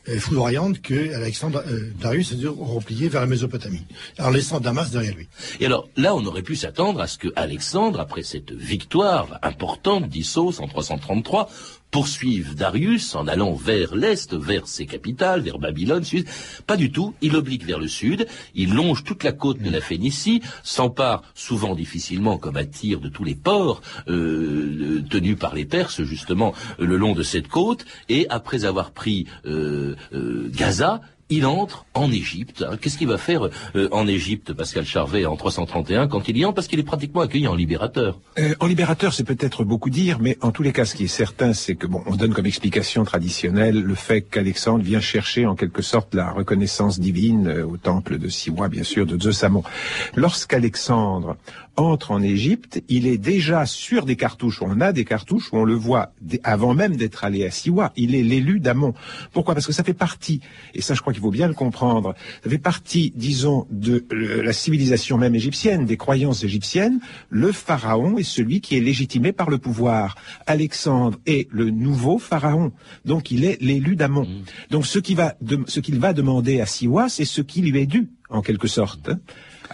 euh, 0.10 0.19
foudroyante 0.19 0.81
que 0.81 1.13
Alexandre 1.13 1.63
euh, 1.68 1.92
Darius 2.00 2.33
a 2.33 2.36
dû 2.36 2.48
replier 2.48 3.07
vers 3.07 3.22
la 3.22 3.27
Mésopotamie, 3.27 3.86
en 4.19 4.30
laissant 4.30 4.60
Damas 4.60 4.92
derrière 4.92 5.16
lui. 5.16 5.27
Et 5.60 5.66
alors, 5.66 5.88
là, 5.95 6.16
on 6.16 6.25
aurait 6.25 6.42
pu 6.42 6.56
s'attendre 6.56 7.00
à 7.00 7.07
ce 7.07 7.18
que 7.18 7.30
Alexandre, 7.36 8.00
après 8.00 8.24
cette 8.24 8.51
victoire 8.51 9.39
importante 9.42 10.10
d'Issos 10.10 10.60
en 10.60 10.68
333, 10.68 11.50
poursuive 11.96 12.56
Darius 12.56 13.16
en 13.16 13.26
allant 13.26 13.54
vers 13.54 13.96
l'est, 13.96 14.34
vers 14.34 14.68
ses 14.68 14.86
capitales, 14.86 15.40
vers 15.40 15.60
Babylone, 15.60 16.04
Suisse. 16.04 16.26
Pas 16.68 16.76
du 16.76 16.92
tout. 16.92 17.14
Il 17.22 17.38
oblique 17.38 17.64
vers 17.64 17.80
le 17.80 17.88
sud. 17.88 18.28
Il 18.54 18.74
longe 18.74 19.06
toute 19.06 19.24
la 19.24 19.32
côte 19.32 19.62
de 19.62 19.70
la 19.70 19.80
Phénicie, 19.80 20.42
s'empare 20.62 21.24
souvent 21.36 21.74
difficilement, 21.74 22.38
comme 22.38 22.58
à 22.58 22.66
tir, 22.66 23.00
de 23.00 23.08
tous 23.08 23.24
les 23.24 23.34
ports 23.34 23.82
euh, 24.10 25.06
tenus 25.10 25.40
par 25.40 25.56
les 25.56 25.64
Perses, 25.64 26.04
justement, 26.04 26.54
le 26.80 26.98
long 26.98 27.14
de 27.14 27.24
cette 27.24 27.48
côte. 27.48 27.86
Et 28.10 28.28
après 28.30 28.66
avoir 28.66 28.92
pris 28.92 29.28
euh, 29.46 29.96
euh, 30.14 30.52
Gaza, 30.54 31.00
il 31.30 31.45
entre 31.45 31.86
en 31.94 32.12
Égypte. 32.12 32.63
hein. 32.68 32.77
Qu'est-ce 32.80 32.98
qu'il 32.98 33.07
va 33.07 33.18
faire 33.18 33.50
euh, 33.75 33.88
en 33.92 34.07
Égypte, 34.07 34.54
Pascal 34.54 34.86
Charvet, 34.86 35.25
en 35.25 35.36
331, 35.36 36.07
quand 36.07 36.27
il 36.27 36.38
y 36.38 36.45
entre? 36.45 36.56
Parce 36.56 36.68
qu'il 36.68 36.80
est 36.80 36.83
pratiquement 36.83 37.22
accueilli 37.22 37.48
en 37.48 37.56
libérateur. 37.56 38.19
Euh, 38.38 38.54
en 38.60 38.68
libérateur, 38.68 39.13
c'est 39.13 39.24
peut-être 39.24 39.63
beaucoup 39.63 39.89
dire, 39.89 40.19
mais 40.19 40.38
en 40.42 40.51
tous 40.51 40.62
les 40.62 40.72
cas, 40.72 40.86
ce 40.86 40.95
qui 40.95 41.06
est 41.06 41.07
certain, 41.07 41.54
c'est 41.54 41.75
que 41.75 41.88
bon, 41.88 42.04
on 42.06 42.16
donne 42.16 42.33
comme 42.33 42.45
explication 42.45 43.04
traditionnelle 43.06 43.81
le 43.81 43.95
fait 43.95 44.22
qu'Alexandre 44.22 44.83
vient 44.83 45.00
chercher 45.01 45.45
en 45.45 45.56
quelque 45.56 45.81
sorte 45.81 46.13
la 46.13 46.31
reconnaissance 46.31 47.00
divine 47.00 47.48
euh, 47.48 47.65
au 47.65 47.77
temple 47.77 48.20
de 48.20 48.29
Siwa, 48.29 48.70
bien 48.70 48.84
sûr, 48.84 49.05
de 49.05 49.20
Zeus 49.20 49.44
Amon. 49.44 49.63
Lorsqu'Alexandre 50.15 51.38
entre 51.77 52.12
en 52.12 52.22
Égypte, 52.22 52.82
il 52.88 53.05
est 53.05 53.17
déjà 53.17 53.65
sur 53.65 54.05
des 54.05 54.15
cartouches. 54.15 54.62
On 54.62 54.79
a 54.79 54.94
des 54.94 55.03
cartouches 55.03 55.51
où 55.51 55.58
on 55.58 55.65
le 55.65 55.74
voit 55.74 56.13
avant 56.44 56.74
même 56.74 56.96
d'être 56.96 57.25
allé 57.25 57.46
à 57.46 57.51
Siwa. 57.51 57.91
Il 57.98 58.15
est 58.15 58.24
l'élu 58.24 58.62
d'Amon. 58.62 58.94
Pourquoi? 59.34 59.55
Parce 59.55 59.67
que 59.67 59.74
ça 59.74 59.84
fait 59.84 59.94
partie, 59.94 60.39
et 60.74 60.82
ça, 60.82 60.94
je 60.94 61.01
crois 61.01 61.12
qu'il 61.15 61.24
faut 61.24 61.31
bien 61.31 61.48
le 61.48 61.53
comprendre, 61.53 62.13
ça 62.43 62.50
fait 62.50 62.57
partie, 62.57 63.12
disons, 63.15 63.65
de 63.72 64.05
la 64.43 64.53
civilisation 64.53 65.17
même 65.17 65.34
égyptienne, 65.36 65.86
des 65.86 65.98
croyances 65.98 66.43
égyptiennes. 66.43 67.00
Le 67.29 67.51
pharaon 67.51 68.17
est 68.17 68.24
celui 68.24 68.62
qui 68.62 68.77
est 68.77 68.81
légitimé 68.81 69.31
par 69.31 69.50
le 69.50 69.57
pouvoir. 69.57 70.15
Alexandre 70.45 71.17
est 71.25 71.48
le 71.51 71.69
nouveau 71.69 72.19
pharaon. 72.19 72.72
Donc 73.05 73.31
il 73.31 73.43
est 73.45 73.62
l'élu 73.62 73.95
d'Amon. 73.95 74.27
Donc 74.69 74.86
ce 74.86 75.00
qu'il 75.00 75.15
va, 75.17 75.36
de- 75.41 75.63
ce 75.67 75.79
qu'il 75.79 76.00
va 76.00 76.13
demander 76.13 76.62
à 76.62 76.65
Siwa, 76.65 77.10
c'est 77.10 77.25
ce 77.25 77.41
qui 77.41 77.62
lui 77.62 77.79
est 77.79 77.86
dû, 77.86 78.10
en 78.29 78.41
quelque 78.41 78.67
sorte. 78.67 79.10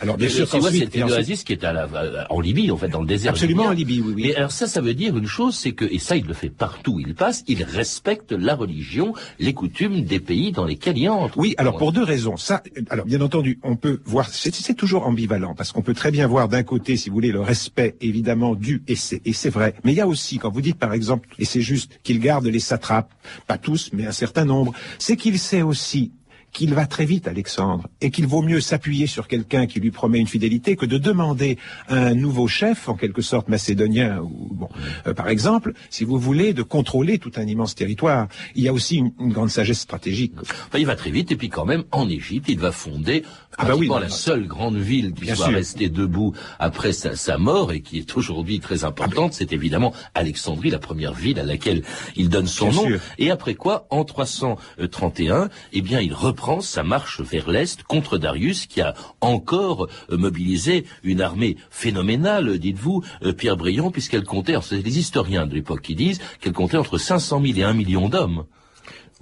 Alors 0.02 0.18
bien 0.18 0.28
sûr 0.30 0.50
tu 0.50 0.58
vois, 0.60 0.70
qu'ensuite- 0.70 0.90
c'est 0.92 1.04
ensuite- 1.04 1.18
Oasis 1.20 1.44
qui 1.44 1.54
est 1.54 1.64
à 1.64 1.72
la, 1.74 1.84
à- 1.84 2.32
en 2.32 2.40
Libye, 2.42 2.72
en 2.72 2.78
fait, 2.78 2.90
dans 2.90 3.02
le 3.02 3.08
désert. 3.08 3.32
Absolument 3.32 3.66
en. 3.66 3.72
Libye, 3.72 4.02
oui, 4.02 4.14
oui. 4.16 4.26
Et 4.28 4.36
alors 4.36 4.52
ça, 4.52 4.68
ça 4.68 4.82
veut 4.82 4.94
dire 4.96 5.16
une 5.16 5.28
chose, 5.28 5.56
c'est 5.56 5.72
que, 5.74 5.86
et 5.86 6.00
ça 6.00 6.16
il 6.18 6.26
le 6.26 6.34
fait 6.34 6.50
partout 6.50 6.94
où 6.96 7.00
il 7.00 7.14
passe, 7.16 7.44
il 7.48 7.64
respecte 7.64 8.32
la 8.32 8.56
religion, 8.56 9.14
les 9.40 9.54
coutumes 9.54 10.02
des 10.04 10.20
pays 10.20 10.52
dans 10.52 10.66
lesquels 10.66 10.98
il 10.98 11.08
entre. 11.10 11.38
Oui, 11.38 11.54
alors 11.58 11.78
pour 11.78 11.92
deux 11.92 12.04
raisons. 12.04 12.36
Ça, 12.38 12.64
alors 12.90 13.06
bien 13.06 13.22
entendu, 13.22 13.60
on 13.64 13.76
peut 13.76 14.02
voir, 14.06 14.28
c'est 14.30 14.54
c'est 14.54 14.74
toujours 14.74 15.06
ambivalent 15.08 15.54
parce 15.56 15.72
qu'on 15.72 15.82
peut 15.82 15.94
très 15.94 16.12
bien 16.12 16.28
voir 16.28 16.48
d'un 16.50 16.64
côté, 16.64 16.98
si 16.98 17.10
vous 17.10 17.16
voulez, 17.16 17.32
le 17.32 17.42
respect 17.42 17.96
évidemment 18.02 18.56
dû 18.56 18.84
et 18.88 18.96
c'est 18.96 19.22
et 19.26 19.34
c'est 19.34 19.50
vrai. 19.50 19.76
Mais 19.84 19.92
il 19.94 19.96
y 19.96 20.02
a 20.02 20.08
aussi, 20.08 20.40
quand 20.40 20.50
vous 20.50 20.62
dites 20.62 20.78
par 20.78 20.94
exemple, 20.94 21.30
et 21.40 21.46
c'est 21.46 21.62
juste 21.62 22.00
qu'il 22.04 22.20
garde 22.20 22.46
les 22.48 22.60
satrapes, 22.60 23.14
pas 23.48 23.58
tous, 23.58 23.92
mais 23.94 24.06
un 24.08 24.12
certain 24.12 24.46
nombre, 24.46 24.74
c'est 25.00 25.16
qu'il 25.16 25.38
sait 25.38 25.62
aussi 25.62 26.12
qu'il 26.52 26.74
va 26.74 26.86
très 26.86 27.06
vite, 27.06 27.28
Alexandre, 27.28 27.88
et 28.02 28.12
qu'il 28.12 28.28
vaut 28.28 28.42
mieux 28.42 28.60
s'appuyer 28.60 29.08
sur 29.08 29.28
quelqu'un 29.28 29.68
qui 29.68 29.80
lui 29.80 29.92
promet 29.92 30.20
une 30.20 30.28
fidélité 30.28 30.76
que 30.76 30.86
de 30.86 30.98
demander 30.98 31.58
à 31.88 31.96
un 31.96 32.14
nouveau 32.14 32.48
chef, 32.48 32.90
en 32.90 32.96
quelque 32.96 33.22
sorte 33.22 33.48
macédonien, 33.48 34.20
ou 34.20 34.50
bon, 34.52 34.70
euh, 35.08 35.14
par 35.14 35.30
exemple, 35.30 35.74
si 35.90 36.04
vous 36.04 36.20
voulez, 36.20 36.54
de 36.54 36.64
contrôler 36.64 37.20
tout 37.20 37.32
un 37.36 37.48
immense 37.48 37.76
territoire. 37.76 38.28
Il 38.56 38.64
y 38.64 38.68
a 38.68 38.74
aussi 38.74 38.98
une, 38.98 39.12
grande 39.32 39.50
sagesse 39.50 39.80
stratégique. 39.80 40.34
Enfin, 40.42 40.80
il 40.80 40.86
va 40.86 40.96
très 40.96 41.12
vite, 41.12 41.32
et 41.32 41.36
puis 41.36 41.50
quand 41.50 41.66
même, 41.66 41.84
en 41.92 42.10
Égypte, 42.10 42.48
il 42.50 42.60
va 42.60 42.72
fonder 42.72 43.24
Ah 43.58 43.66
bah 43.66 43.76
oui, 43.76 43.90
la 44.00 44.10
seule 44.10 44.48
grande 44.48 44.78
ville 44.78 45.14
qui 45.14 45.24
Bien 45.26 45.36
soit 45.36 45.48
sûr. 45.48 45.56
restée 45.56 45.90
debout 45.90 46.34
après 46.58 46.94
sa, 46.94 47.16
sa 47.16 47.38
mort 47.38 47.72
et 47.72 47.82
qui 47.82 48.00
est 48.00 48.18
aujourd'hui 48.18 48.60
très 48.60 48.84
importante. 48.86 49.34
C'est 49.34 49.52
évidemment 49.54 49.94
Alexandrie, 50.16 50.70
la 50.70 50.80
première 50.80 51.14
ville 51.14 51.40
à 51.40 51.44
laquelle 51.44 51.84
il 52.16 52.30
donne 52.30 52.48
son 52.48 52.70
Bien 52.70 52.76
nom. 52.82 52.88
sûr. 52.88 53.00
Et 53.20 53.30
après 53.30 53.54
quoi, 53.56 53.88
en 53.90 54.04
331, 54.06 55.50
eh 55.74 55.82
bien, 55.82 56.00
il 56.00 56.14
reprend 56.14 56.62
sa 56.62 56.84
marche 56.84 57.22
vers 57.22 57.50
l'est 57.50 57.84
contre 57.84 58.18
Darius, 58.18 58.66
qui 58.68 58.82
a 58.82 58.94
encore 59.20 59.88
euh, 60.12 60.18
mobilisé 60.18 60.86
une 61.04 61.22
armée 61.22 61.58
phénoménale, 61.70 62.58
dites-vous, 62.58 63.04
euh, 63.24 63.34
Pierre 63.34 63.58
Briand, 63.58 63.92
puisqu'elle 63.92 64.24
comptait, 64.24 64.56
c'est 64.62 64.82
les 64.82 64.98
historiens 65.00 65.46
de 65.46 65.54
l'époque 65.54 65.82
qui 65.82 65.96
disent 65.96 66.20
qu'elle 66.40 66.54
comptait 66.54 66.78
entre 66.78 66.98
500 66.98 67.42
000 67.46 67.58
et 67.60 67.64
1 67.64 67.74
million 67.74 68.10
d'hommes. 68.10 68.46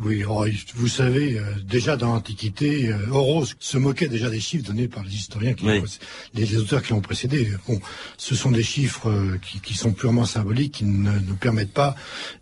Oui, 0.02 0.22
alors, 0.22 0.46
vous 0.76 0.88
savez, 0.88 1.38
euh, 1.38 1.44
déjà 1.64 1.98
dans 1.98 2.14
l'Antiquité, 2.14 2.88
euh, 2.88 3.10
Horos 3.12 3.46
se 3.60 3.78
moquait 3.78 4.08
déjà 4.08 4.30
des 4.30 4.40
chiffres 4.40 4.66
donnés 4.66 4.88
par 4.88 5.04
les 5.04 5.14
historiens, 5.14 5.54
qui 5.54 5.66
Oui. 5.66 5.82
les, 6.34 6.46
les 6.46 6.58
auteurs 6.58 6.82
qui 6.82 6.94
l'ont 6.94 7.02
précédé. 7.02 7.52
Bon, 7.68 7.80
ce 8.18 8.34
sont 8.34 8.52
des 8.52 8.64
chiffres 8.64 9.10
euh, 9.10 9.38
qui, 9.42 9.60
qui 9.60 9.74
sont 9.74 9.92
purement 9.92 10.24
symboliques, 10.26 10.76
qui 10.76 10.86
ne 10.86 11.12
nous 11.20 11.36
permettent 11.36 11.74
pas. 11.74 11.96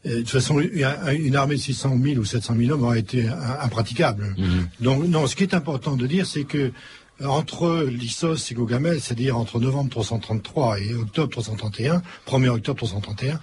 de 0.06 0.18
toute 0.20 0.30
façon, 0.30 0.60
une 0.60 1.36
armée 1.36 1.56
de 1.56 1.60
600 1.62 1.98
000 2.02 2.20
ou 2.20 2.26
700 2.26 2.56
000 2.58 2.72
hommes 2.72 2.84
aurait 2.84 3.00
été 3.00 3.28
impraticable. 3.28 4.36
Donc, 4.80 5.06
non, 5.08 5.26
ce 5.28 5.36
qui 5.36 5.44
est 5.44 5.54
important 5.56 5.96
de 5.96 6.06
dire, 6.06 6.26
c'est 6.28 6.44
que 6.44 6.72
entre 7.26 7.84
l'Issos 7.90 8.52
et 8.52 8.54
Gogamel, 8.54 9.02
c'est-à-dire 9.02 9.38
entre 9.38 9.60
novembre 9.60 9.90
333 9.90 10.80
et 10.80 10.94
octobre 10.94 11.30
331, 11.32 12.02
1er 12.28 12.50
octobre 12.50 12.78
331, 12.78 13.40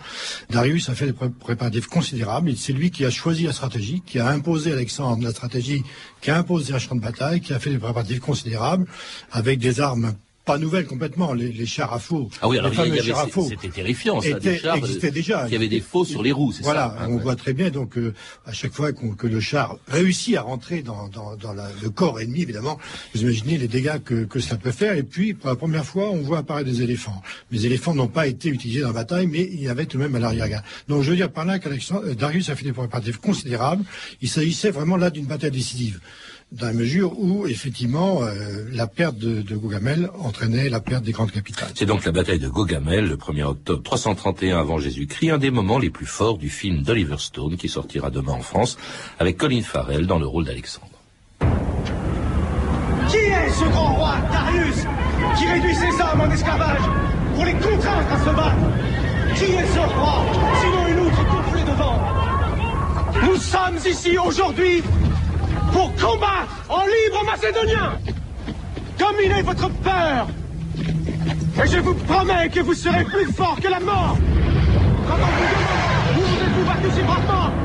Darius 0.50 0.88
a 0.88 0.94
fait 0.94 1.06
des 1.06 1.12
pré- 1.12 1.28
préparatifs 1.30 1.86
considérables. 1.86 2.56
C'est 2.56 2.72
lui 2.72 2.90
qui 2.90 3.04
a 3.04 3.10
choisi 3.10 3.44
la 3.44 3.52
stratégie, 3.52 4.02
qui 4.06 4.18
a 4.18 4.28
imposé 4.28 4.70
à 4.70 4.74
Alexandre 4.74 5.24
la 5.24 5.30
stratégie, 5.30 5.82
qui 6.20 6.30
a 6.30 6.38
imposé 6.38 6.72
un 6.72 6.78
champ 6.78 6.94
de 6.94 7.00
bataille, 7.00 7.40
qui 7.40 7.52
a 7.52 7.58
fait 7.58 7.70
des 7.70 7.78
préparatifs 7.78 8.20
considérables 8.20 8.86
avec 9.32 9.58
des 9.58 9.80
armes 9.80 10.14
pas 10.44 10.58
nouvelles 10.58 10.86
complètement, 10.86 11.32
les, 11.32 11.50
les 11.52 11.64
chars 11.66 11.92
à 11.94 11.98
faux. 11.98 12.28
Ah 12.42 12.48
oui, 12.48 12.58
alors 12.58 12.70
les 12.70 12.76
il 12.76 12.80
y 12.80 12.82
fameux 12.84 12.98
avait- 12.98 13.08
chars 13.08 13.18
à 13.20 13.28
faux 13.28 13.48
c'était 13.48 13.68
terrifiant, 13.68 14.20
ça, 14.20 14.28
étaient- 14.28 14.40
des 14.52 14.58
chars, 14.58 14.74
euh, 14.74 14.78
existaient 14.78 15.10
déjà. 15.10 15.48
qui 15.48 15.56
avaient 15.56 15.68
des 15.68 15.80
faux 15.80 16.04
sur 16.04 16.22
les 16.22 16.32
roues, 16.32 16.52
c'est 16.52 16.62
Voilà, 16.62 16.94
ça 16.98 17.04
hein, 17.04 17.06
on 17.08 17.14
ouais. 17.16 17.22
voit 17.22 17.34
très 17.36 17.54
bien 17.54 17.70
donc 17.70 17.96
euh, 17.96 18.12
à 18.44 18.52
chaque 18.52 18.72
fois 18.74 18.92
qu'on- 18.92 19.14
que 19.14 19.26
le 19.26 19.40
char 19.40 19.78
réussit 19.88 20.36
à 20.36 20.42
rentrer 20.42 20.82
dans, 20.82 21.08
dans, 21.08 21.36
dans 21.36 21.54
la- 21.54 21.70
le 21.82 21.88
corps 21.88 22.20
ennemi, 22.20 22.42
évidemment, 22.42 22.78
vous 23.14 23.22
imaginez 23.22 23.56
les 23.56 23.68
dégâts 23.68 24.02
que, 24.04 24.24
que 24.24 24.38
cela 24.38 24.56
peut 24.56 24.70
faire. 24.70 24.94
Et 24.96 25.02
puis, 25.02 25.32
pour 25.32 25.48
la 25.48 25.56
première 25.56 25.84
fois, 25.86 26.10
on 26.10 26.20
voit 26.20 26.38
apparaître 26.38 26.68
des 26.68 26.82
éléphants. 26.82 27.22
Les 27.50 27.64
éléphants 27.64 27.94
n'ont 27.94 28.08
pas 28.08 28.26
été 28.26 28.50
utilisés 28.50 28.80
dans 28.82 28.88
la 28.88 28.92
bataille, 28.92 29.26
mais 29.26 29.48
il 29.50 29.62
y 29.62 29.68
avait 29.68 29.86
tout 29.86 29.96
de 29.96 30.02
même 30.02 30.14
à 30.14 30.18
l'arrière-garde. 30.18 30.64
Donc, 30.88 31.02
je 31.02 31.10
veux 31.10 31.16
dire 31.16 31.30
par 31.32 31.46
là 31.46 31.58
qu'Alexandre 31.58 32.02
euh, 32.06 32.14
Darius 32.14 32.50
a 32.50 32.56
fait 32.56 32.64
des 32.64 32.72
préparatifs 32.72 33.16
considérables. 33.16 33.84
Il 34.20 34.28
s'agissait 34.28 34.70
vraiment 34.70 34.96
là 34.98 35.08
d'une 35.10 35.24
bataille 35.26 35.50
décisive 35.52 36.00
dans 36.54 36.66
la 36.66 36.72
mesure 36.72 37.18
où, 37.18 37.46
effectivement, 37.46 38.22
euh, 38.22 38.64
la 38.72 38.86
perte 38.86 39.18
de, 39.18 39.42
de 39.42 39.56
Gaugamel 39.56 40.10
entraînait 40.20 40.68
la 40.68 40.80
perte 40.80 41.02
des 41.04 41.12
grandes 41.12 41.32
capitales. 41.32 41.70
C'est 41.74 41.86
donc 41.86 42.04
la 42.04 42.12
bataille 42.12 42.38
de 42.38 42.48
Gogamel, 42.48 43.08
le 43.08 43.16
1er 43.16 43.42
octobre 43.42 43.82
331 43.82 44.60
avant 44.60 44.78
Jésus-Christ, 44.78 45.30
un 45.30 45.38
des 45.38 45.50
moments 45.50 45.78
les 45.78 45.90
plus 45.90 46.06
forts 46.06 46.38
du 46.38 46.48
film 46.48 46.82
d'Oliver 46.82 47.16
Stone 47.18 47.56
qui 47.56 47.68
sortira 47.68 48.10
demain 48.10 48.32
en 48.32 48.42
France, 48.42 48.78
avec 49.18 49.36
Colin 49.36 49.62
Farrell 49.62 50.06
dans 50.06 50.18
le 50.18 50.26
rôle 50.26 50.44
d'Alexandre. 50.44 50.86
Qui 53.08 53.16
est 53.16 53.50
ce 53.50 53.64
grand 53.70 53.94
roi, 53.94 54.14
Darius, 54.30 54.84
qui 55.36 55.46
réduit 55.46 55.74
ses 55.74 56.02
hommes 56.02 56.20
en 56.20 56.30
esclavage 56.30 56.82
pour 57.34 57.44
les 57.44 57.52
contraindre 57.54 58.12
à 58.12 58.18
se 58.20 58.36
battre? 58.36 59.36
Qui 59.36 59.44
est 59.44 59.66
ce 59.66 59.80
roi, 59.80 60.24
sinon 60.60 60.86
une 60.88 61.06
outre 61.06 61.24
gonflée 61.24 61.64
de 61.64 61.76
vent? 61.76 62.00
Nous 63.26 63.36
sommes 63.36 63.78
ici 63.90 64.16
aujourd'hui 64.18 64.82
pour 65.74 65.92
combattre 65.96 66.54
en 66.68 66.82
libre 66.82 67.24
macédonien 67.26 67.98
Dominez 68.96 69.42
votre 69.42 69.68
peur 69.68 70.28
Et 70.78 71.68
je 71.68 71.78
vous 71.78 71.94
promets 71.94 72.48
que 72.48 72.60
vous 72.60 72.74
serez 72.74 73.04
plus 73.04 73.26
fort 73.32 73.58
que 73.60 73.68
la 73.68 73.80
mort. 73.80 74.16
Quand 75.08 75.16
vous 76.14 76.20
vous 76.20 76.36
êtes-vous 76.44 76.96
si 76.96 77.02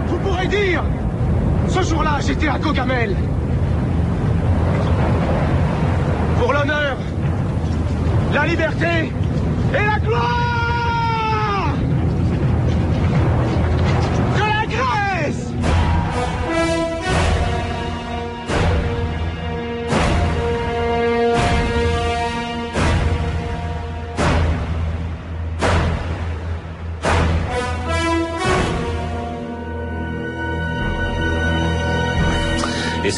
vous 0.08 0.18
pourrez 0.18 0.48
dire 0.48 0.84
Ce 1.68 1.84
jour-là, 1.84 2.18
j'étais 2.25 2.48
à 2.48 2.58
Gogamel 2.58 3.16
pour 6.39 6.54
l'honneur, 6.54 6.98
la 8.34 8.48
liberté 8.48 9.12
et 9.74 9.86
la 9.86 10.00
gloire 10.00 10.59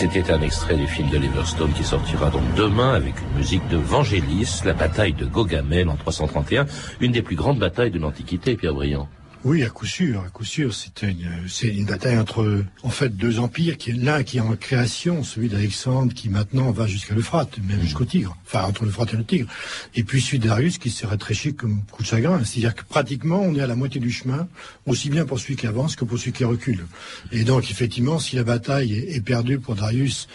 c'était 0.01 0.31
un 0.31 0.41
extrait 0.41 0.77
du 0.77 0.87
film 0.87 1.11
d'Oliver 1.11 1.45
Stone 1.45 1.71
qui 1.73 1.83
sortira 1.83 2.31
donc 2.31 2.41
demain 2.55 2.95
avec 2.95 3.13
une 3.21 3.37
musique 3.37 3.67
de 3.67 3.77
Vangelis, 3.77 4.61
la 4.65 4.73
bataille 4.73 5.13
de 5.13 5.25
Gogamel 5.25 5.89
en 5.89 5.95
331, 5.95 6.65
une 7.01 7.11
des 7.11 7.21
plus 7.21 7.35
grandes 7.35 7.59
batailles 7.59 7.91
de 7.91 7.99
l'Antiquité, 7.99 8.55
Pierre 8.55 8.73
Briand. 8.73 9.07
Oui, 9.43 9.63
à 9.63 9.69
coup 9.69 9.87
sûr, 9.87 10.21
à 10.21 10.29
coup 10.29 10.45
sûr. 10.45 10.71
C'était 10.71 11.09
une, 11.09 11.47
c'est 11.47 11.69
une 11.69 11.85
bataille 11.85 12.19
entre, 12.19 12.63
en 12.83 12.89
fait, 12.89 13.09
deux 13.09 13.39
empires, 13.39 13.75
qui 13.79 13.89
est 13.89 13.93
l'un 13.93 14.21
qui 14.21 14.37
est 14.37 14.41
en 14.41 14.55
création, 14.55 15.23
celui 15.23 15.49
d'Alexandre, 15.49 16.13
qui 16.13 16.29
maintenant 16.29 16.69
va 16.69 16.85
jusqu'à 16.85 17.15
l'Euphrate, 17.15 17.57
même 17.67 17.81
jusqu'au 17.81 18.05
Tigre. 18.05 18.37
Enfin, 18.45 18.65
entre 18.65 18.85
l'Euphrate 18.85 19.15
et 19.15 19.17
le 19.17 19.25
Tigre. 19.25 19.49
Et 19.95 20.03
puis 20.03 20.21
celui 20.21 20.37
Darius, 20.37 20.77
qui 20.77 20.91
s'est 20.91 21.07
rétréchi 21.07 21.55
comme 21.55 21.81
coup 21.91 22.03
de 22.03 22.07
chagrin. 22.07 22.43
C'est-à-dire 22.43 22.75
que 22.75 22.83
pratiquement, 22.83 23.41
on 23.41 23.55
est 23.55 23.61
à 23.61 23.67
la 23.67 23.75
moitié 23.75 23.99
du 23.99 24.11
chemin, 24.11 24.47
aussi 24.85 25.09
bien 25.09 25.25
pour 25.25 25.39
celui 25.39 25.55
qui 25.55 25.65
avance 25.65 25.95
que 25.95 26.05
pour 26.05 26.19
celui 26.19 26.33
qui 26.33 26.43
recule. 26.43 26.85
Et 27.31 27.43
donc, 27.43 27.71
effectivement, 27.71 28.19
si 28.19 28.35
la 28.35 28.43
bataille 28.43 28.93
est, 28.93 29.15
est 29.15 29.21
perdue 29.21 29.57
pour 29.57 29.73
Darius, 29.73 30.27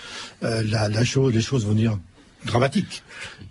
euh, 0.43 0.65
la, 0.65 0.89
la 0.89 1.05
chose, 1.05 1.33
les 1.33 1.43
choses 1.43 1.65
vont 1.65 1.75
dire 1.75 1.97
dramatique. 2.47 3.03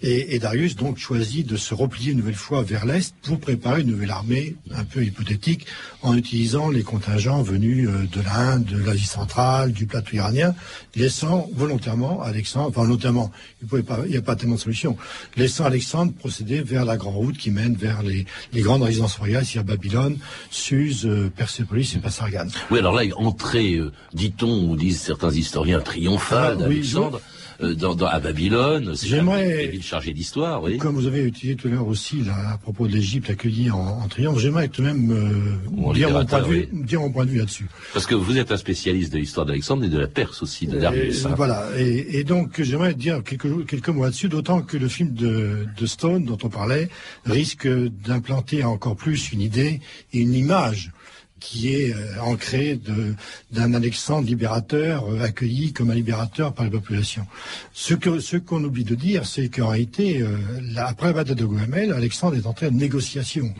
Et, 0.02 0.36
et 0.36 0.40
Darius 0.40 0.76
donc 0.76 0.98
choisit 0.98 1.48
de 1.48 1.58
se 1.58 1.74
replier 1.74 2.12
une 2.12 2.20
nouvelle 2.20 2.36
fois 2.36 2.64
vers 2.64 2.86
l'est 2.86 3.14
pour 3.24 3.40
préparer 3.40 3.82
une 3.82 3.92
nouvelle 3.92 4.12
armée 4.12 4.56
un 4.74 4.84
peu 4.84 5.04
hypothétique 5.04 5.66
en 6.02 6.16
utilisant 6.16 6.70
les 6.70 6.84
contingents 6.84 7.42
venus 7.42 7.88
euh, 7.88 8.06
de 8.12 8.22
l'Inde, 8.22 8.66
de 8.66 8.78
l'Asie 8.84 9.06
centrale, 9.06 9.72
du 9.72 9.86
plateau 9.86 10.16
iranien, 10.16 10.54
laissant 10.96 11.50
volontairement 11.54 12.22
Alexandre, 12.22 12.70
enfin 12.70 12.84
volontairement, 12.84 13.32
il 13.62 14.12
n'y 14.12 14.18
a 14.18 14.22
pas 14.22 14.36
tellement 14.36 14.56
de 14.56 14.60
solution, 14.60 14.98
laissant 15.38 15.66
Alexandre 15.66 16.14
procéder 16.14 16.62
vers 16.62 16.86
la 16.86 16.98
grande 16.98 17.16
route 17.16 17.38
qui 17.38 17.52
mène 17.52 17.76
vers 17.76 18.04
les, 18.04 18.26
les 18.54 18.62
grandes 18.62 18.84
résidences 18.84 19.16
royales, 19.16 19.46
c'est-à-dire 19.46 19.76
Babylone, 19.76 20.18
Suse, 20.52 21.06
euh, 21.06 21.32
Persépolis 21.36 21.94
et 21.96 22.00
Passargane. 22.00 22.52
Oui, 22.70 22.80
alors 22.80 22.94
là, 22.94 23.04
entrée, 23.18 23.76
euh, 23.76 23.92
dit-on, 24.14 24.70
ou 24.70 24.76
disent 24.76 25.02
certains 25.02 25.32
historiens, 25.32 25.80
triomphale 25.80 26.58
Ah, 26.60 26.64
oui, 26.68 26.76
d'Alexandre 26.76 27.22
dans, 27.62 27.96
dans- 27.96 28.06
à 28.08 28.20
Babylone. 28.20 28.96
C'est 28.96 29.08
J'aimerais- 29.08 29.66
une 29.66 29.72
ville 29.72 29.84
chargée 29.84 30.14
d'histoire, 30.14 30.62
oui. 30.64 30.78
Comme 30.78 30.96
vous 30.96 31.08
avez 31.08 31.24
utilisé 31.24 31.56
tout 31.56 31.68
à 31.68 31.72
l'heure 31.72 31.88
aussi 31.88 32.22
là, 32.24 32.36
à 32.54 32.58
propos 32.58 32.88
de 32.88 32.94
l'Égypte 32.94 33.30
accueillie 33.30 33.72
en, 33.72 33.78
en 33.80 34.08
triomphe, 34.08 34.40
j'aimerais 34.40 34.68
tout 34.68 34.82
de 34.82 34.88
même 34.88 35.12
euh, 35.12 35.94
dire, 35.94 36.10
mon 36.12 36.26
point 36.26 36.42
de 36.42 36.48
vue, 36.48 36.68
dire 36.72 37.00
mon 37.02 37.12
point 37.12 37.26
de 37.26 37.32
vue 37.32 37.40
là-dessus. 37.40 37.68
Parce 37.94 38.06
que 38.06 38.16
vous 38.16 38.38
êtes 38.38 38.52
un 38.52 38.58
spécialiste 38.58 39.14
de 39.14 39.18
l'histoire 39.20 39.46
d'Alexandre 39.46 39.84
et 39.86 39.90
de 39.90 39.98
la 39.98 40.08
Perse 40.08 40.42
aussi, 40.44 40.68
de 40.68 40.78
Darius. 40.80 41.24
Et, 41.24 41.26
hein. 41.28 41.34
Voilà. 41.36 41.68
Et, 41.78 42.20
et 42.20 42.24
donc, 42.24 42.62
j'aimerais 42.62 42.94
dire 42.94 43.24
quelques, 43.24 43.66
quelques 43.68 43.90
mots 43.90 44.04
là-dessus, 44.04 44.30
d'autant 44.30 44.62
que 44.62 44.78
le 44.78 44.88
film 44.88 45.14
de, 45.14 45.66
de 45.78 45.86
Stone, 45.86 46.26
dont 46.26 46.38
on 46.44 46.50
parlait, 46.50 46.90
risque 47.26 47.68
d'implanter 47.68 48.64
encore 48.64 48.96
plus 48.96 49.32
une 49.32 49.42
idée 49.42 49.80
et 50.14 50.20
une 50.20 50.34
image 50.34 50.92
qui 51.42 51.74
est 51.74 51.94
euh, 51.94 52.22
ancrée 52.22 52.76
de- 52.76 53.14
d'un 53.52 53.74
Alexandre 53.74 54.26
libérateur 54.26 55.06
euh, 55.12 55.20
accueilli 55.22 55.74
comme 55.74 55.92
un 55.92 55.96
libérateur 55.96 56.54
par 56.54 56.64
la 56.66 56.72
population. 56.72 57.28
Ce 57.74 57.94
que 57.94 58.20
ce 58.20 58.38
qu'on 58.38 58.64
oublie 58.64 58.86
de 58.86 58.96
dire, 58.96 59.26
c'est 59.26 59.50
qu'en 59.50 59.68
réalité, 59.68 60.22
euh, 60.22 60.38
après 60.78 61.08
la 61.08 61.14
bataille 61.14 61.36
de 61.36 61.46
Gogamel, 61.46 61.92
Alexandre 61.92 62.38
est 62.38 62.48
entré 62.48 62.68
en 62.68 62.72
négociation 62.72 63.54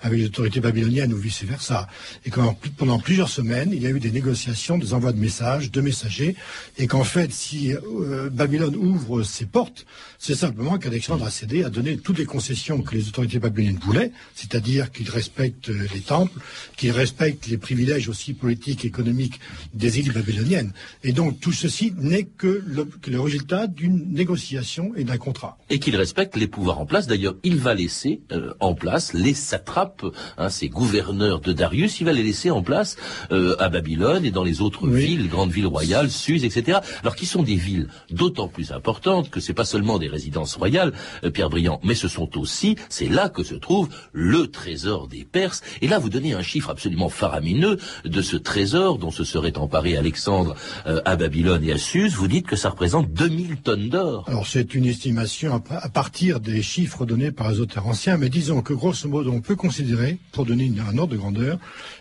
avec 0.00 0.18
les 0.18 0.26
autorités 0.26 0.60
babyloniennes 0.60 1.12
ou 1.12 1.16
vice 1.18 1.44
versa, 1.44 1.86
et 2.24 2.30
qu'en 2.30 2.58
pendant 2.76 2.98
plusieurs 2.98 3.28
semaines, 3.28 3.70
il 3.72 3.82
y 3.82 3.86
a 3.86 3.90
eu 3.90 4.00
des 4.00 4.10
négociations, 4.10 4.76
des 4.78 4.92
envois 4.94 5.12
de 5.12 5.18
messages, 5.20 5.70
de 5.70 5.80
messagers, 5.80 6.36
et 6.78 6.86
qu'en 6.86 7.04
fait, 7.04 7.32
si 7.32 7.72
euh, 7.72 8.28
Babylone 8.30 8.76
ouvre 8.76 9.22
ses 9.22 9.46
portes, 9.46 9.86
c'est 10.20 10.36
simplement 10.36 10.78
qu'Alexandre 10.78 11.24
a 11.24 11.30
cédé, 11.30 11.64
a 11.64 11.70
donné 11.70 11.96
toutes 11.96 12.18
les 12.18 12.26
concessions 12.26 12.82
que 12.82 12.94
les 12.94 13.08
autorités 13.08 13.40
babyloniennes 13.40 13.80
voulaient, 13.82 14.12
c'est-à-dire 14.36 14.92
qu'il 14.92 15.10
respecte 15.10 15.68
euh, 15.70 15.86
les 15.92 16.00
temples, 16.00 16.38
qu'il 16.76 16.92
respecte 16.92 17.10
respecte 17.10 17.48
les 17.48 17.58
privilèges 17.58 18.08
aussi 18.08 18.34
politiques 18.34 18.84
et 18.84 18.88
économiques 18.88 19.40
des 19.74 19.98
îles 19.98 20.12
babyloniennes. 20.12 20.72
Et 21.02 21.12
donc 21.12 21.40
tout 21.40 21.52
ceci 21.52 21.92
n'est 21.98 22.22
que 22.24 22.62
le, 22.64 22.84
que 22.84 23.10
le 23.10 23.20
résultat 23.20 23.66
d'une 23.66 24.12
négociation 24.12 24.92
et 24.94 25.02
d'un 25.02 25.16
contrat. 25.16 25.58
Et 25.70 25.80
qu'il 25.80 25.96
respecte 25.96 26.36
les 26.36 26.46
pouvoirs 26.46 26.78
en 26.78 26.86
place. 26.86 27.08
D'ailleurs, 27.08 27.34
il 27.42 27.56
va 27.56 27.74
laisser 27.74 28.20
euh, 28.30 28.52
en 28.60 28.74
place 28.74 29.12
les 29.12 29.34
satrapes, 29.34 30.04
hein, 30.38 30.50
ces 30.50 30.68
gouverneurs 30.68 31.40
de 31.40 31.52
Darius, 31.52 32.00
il 32.00 32.04
va 32.04 32.12
les 32.12 32.22
laisser 32.22 32.50
en 32.50 32.62
place 32.62 32.96
euh, 33.32 33.56
à 33.58 33.68
Babylone 33.68 34.24
et 34.24 34.30
dans 34.30 34.44
les 34.44 34.60
autres 34.60 34.86
Oui. 34.86 35.04
villes, 35.04 35.22
les 35.22 35.28
grandes 35.28 35.50
villes 35.50 35.66
royales, 35.66 36.10
Suse, 36.10 36.44
etc. 36.44 36.78
Alors 37.02 37.16
qui 37.16 37.26
sont 37.26 37.42
des 37.42 37.56
villes 37.56 37.88
d'autant 38.10 38.48
plus 38.48 38.70
importantes 38.70 39.30
que 39.30 39.40
c'est 39.40 39.54
pas 39.54 39.64
seulement 39.64 39.98
des 39.98 40.09
résidences 40.10 40.56
royales, 40.56 40.92
euh, 41.24 41.30
Pierre 41.30 41.50
Briand, 41.50 41.80
mais 41.84 41.94
ce 41.94 42.08
sont 42.08 42.38
aussi, 42.38 42.76
c'est 42.88 43.08
là 43.08 43.28
que 43.28 43.42
se 43.42 43.54
trouve 43.54 43.88
le 44.12 44.48
trésor 44.48 45.08
des 45.08 45.24
Perses. 45.24 45.62
Et 45.80 45.88
là, 45.88 45.98
vous 45.98 46.10
donnez 46.10 46.34
un 46.34 46.42
chiffre 46.42 46.70
absolument 46.70 47.08
faramineux 47.08 47.78
de 48.04 48.22
ce 48.22 48.36
trésor 48.36 48.98
dont 48.98 49.10
se 49.10 49.24
serait 49.24 49.56
emparé 49.56 49.96
Alexandre 49.96 50.54
euh, 50.86 51.00
à 51.04 51.16
Babylone 51.16 51.64
et 51.64 51.72
à 51.72 51.78
Suse. 51.78 52.14
Vous 52.14 52.28
dites 52.28 52.46
que 52.46 52.56
ça 52.56 52.70
représente 52.70 53.12
2000 53.12 53.56
tonnes 53.58 53.88
d'or. 53.88 54.24
Alors 54.28 54.46
c'est 54.46 54.74
une 54.74 54.86
estimation 54.86 55.62
à, 55.70 55.88
partir 55.88 56.40
des 56.40 56.62
chiffres 56.62 57.06
donnés 57.06 57.32
par 57.32 57.50
les 57.50 57.60
auteurs 57.60 57.86
anciens, 57.86 58.16
mais 58.16 58.28
disons 58.28 58.62
que 58.62 58.72
grosso 58.72 59.08
modo 59.08 59.30
on 59.32 59.40
peut 59.40 59.56
considérer, 59.56 60.18
pour 60.32 60.44
donner 60.44 60.70
un 60.88 60.98
ordre 60.98 61.12
de 61.12 61.16
grandeur, 61.16 61.58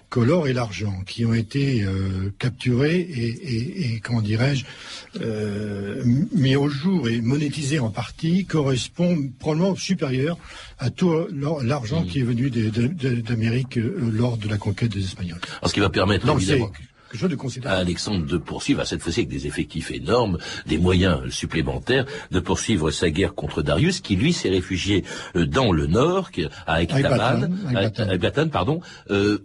que 0.09 0.19
l'or 0.19 0.47
et 0.47 0.53
l'argent 0.53 1.01
qui 1.05 1.23
ont 1.25 1.33
été 1.33 1.83
euh, 1.83 2.31
capturés 2.39 2.99
et, 2.99 3.27
et- 3.27 3.93
et, 3.95 3.99
comment 3.99 4.21
dirais-je 4.21 4.65
euh, 5.21 6.03
mis 6.33 6.55
au 6.55 6.67
jour 6.69 7.07
et 7.09 7.21
monétisés 7.21 7.79
en 7.79 7.89
partie 7.89 8.45
correspondent 8.45 9.31
probablement 9.39 9.75
supérieur 9.75 10.37
à 10.79 10.89
tout 10.89 11.13
l'argent 11.63 12.03
qui 12.03 12.19
est 12.19 12.23
venu 12.23 12.49
d'Amérique 12.49 13.77
euh, 13.77 13.97
lors 14.11 14.37
de 14.37 14.47
la 14.47 14.57
conquête 14.57 14.91
des 14.91 15.03
Espagnols. 15.03 15.39
Alors, 15.61 15.69
ce 15.69 15.73
qui 15.73 15.79
va 15.79 15.89
permettre 15.89 16.25
Donc 16.25 16.41
évidemment 16.41 16.71
quelque 17.11 17.19
chose 17.19 17.29
de 17.29 17.35
à. 17.35 17.71
Alexandre 17.77 18.25
de 18.25 18.37
poursuivre, 18.37 18.81
à 18.81 18.85
cette 18.85 19.01
fois-ci 19.01 19.21
avec 19.21 19.29
des 19.29 19.47
effectifs 19.47 19.89
énormes, 19.91 20.37
des 20.67 20.77
moyens 20.77 21.27
supplémentaires, 21.31 22.05
de 22.31 22.39
poursuivre 22.39 22.91
sa 22.91 23.09
guerre 23.09 23.33
contre 23.33 23.61
Darius, 23.63 23.99
qui 23.99 24.15
lui 24.15 24.31
s'est 24.31 24.49
réfugié 24.49 25.03
euh, 25.35 25.45
dans 25.47 25.71
le 25.71 25.87
nord, 25.87 26.29
à 26.67 26.83
Ektaban, 26.83 27.49
à- 27.75 27.81
pardon, 28.49 28.81
euh, 29.09 29.39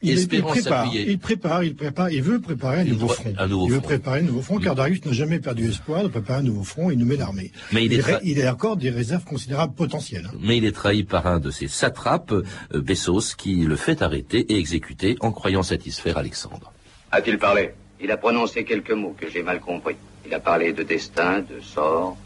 Il, 0.00 0.26
prépare, 0.26 0.56
s'appuyer. 0.56 1.10
il 1.10 1.18
prépare, 1.18 1.62
il 1.64 1.74
prépare, 1.74 2.10
il 2.10 2.22
veut 2.22 2.40
préparer 2.40 2.80
un 2.80 2.84
nouveau 2.84 3.08
front. 3.08 3.34
un 3.38 3.46
nouveau 3.46 3.66
il 3.66 3.72
veut 3.74 3.80
préparer 3.80 4.20
un 4.20 4.22
nouveau 4.22 4.40
front, 4.40 4.58
car 4.58 4.74
Darius 4.74 5.04
n'a 5.04 5.12
jamais 5.12 5.38
perdu 5.38 5.68
espoir 5.68 6.02
de 6.02 6.08
préparer 6.08 6.38
un 6.40 6.42
nouveau 6.42 6.64
front. 6.64 6.90
Il 6.90 6.98
nous 6.98 7.04
met 7.04 7.16
l'armée. 7.16 7.52
Mais 7.72 7.84
il 7.84 7.92
est 7.92 8.00
tra- 8.00 8.20
il 8.22 8.40
a 8.42 8.52
encore 8.52 8.76
des 8.78 8.88
réserves 8.90 9.24
considérables 9.24 9.74
potentielles. 9.74 10.28
hein. 10.32 10.36
Mais 10.40 10.56
il 10.56 10.64
est 10.64 10.72
trahi 10.72 11.04
par 11.04 11.26
un 11.26 11.40
de 11.40 11.50
ses 11.50 11.68
satrapes, 11.68 12.32
euh, 12.32 12.44
Bessos, 12.80 13.34
qui 13.36 13.56
le 13.64 13.76
fait 13.76 14.00
arrêter 14.00 14.50
et 14.52 14.56
exécuter 14.58 15.16
en 15.20 15.30
croyant 15.30 15.62
satisfaire 15.62 16.16
Alexandre. 16.16 16.72
A-t-il 17.12 17.38
parlé? 17.38 17.72
Il 18.00 18.10
a 18.10 18.16
prononcé 18.16 18.64
quelques 18.64 18.92
mots 18.92 19.14
que 19.18 19.28
j'ai 19.30 19.42
mal 19.42 19.60
compris. 19.60 19.96
Il 20.26 20.32
a 20.34 20.40
parlé 20.40 20.72
de 20.72 20.82
destin, 20.82 21.40
de 21.40 21.60
sort. 21.60 22.16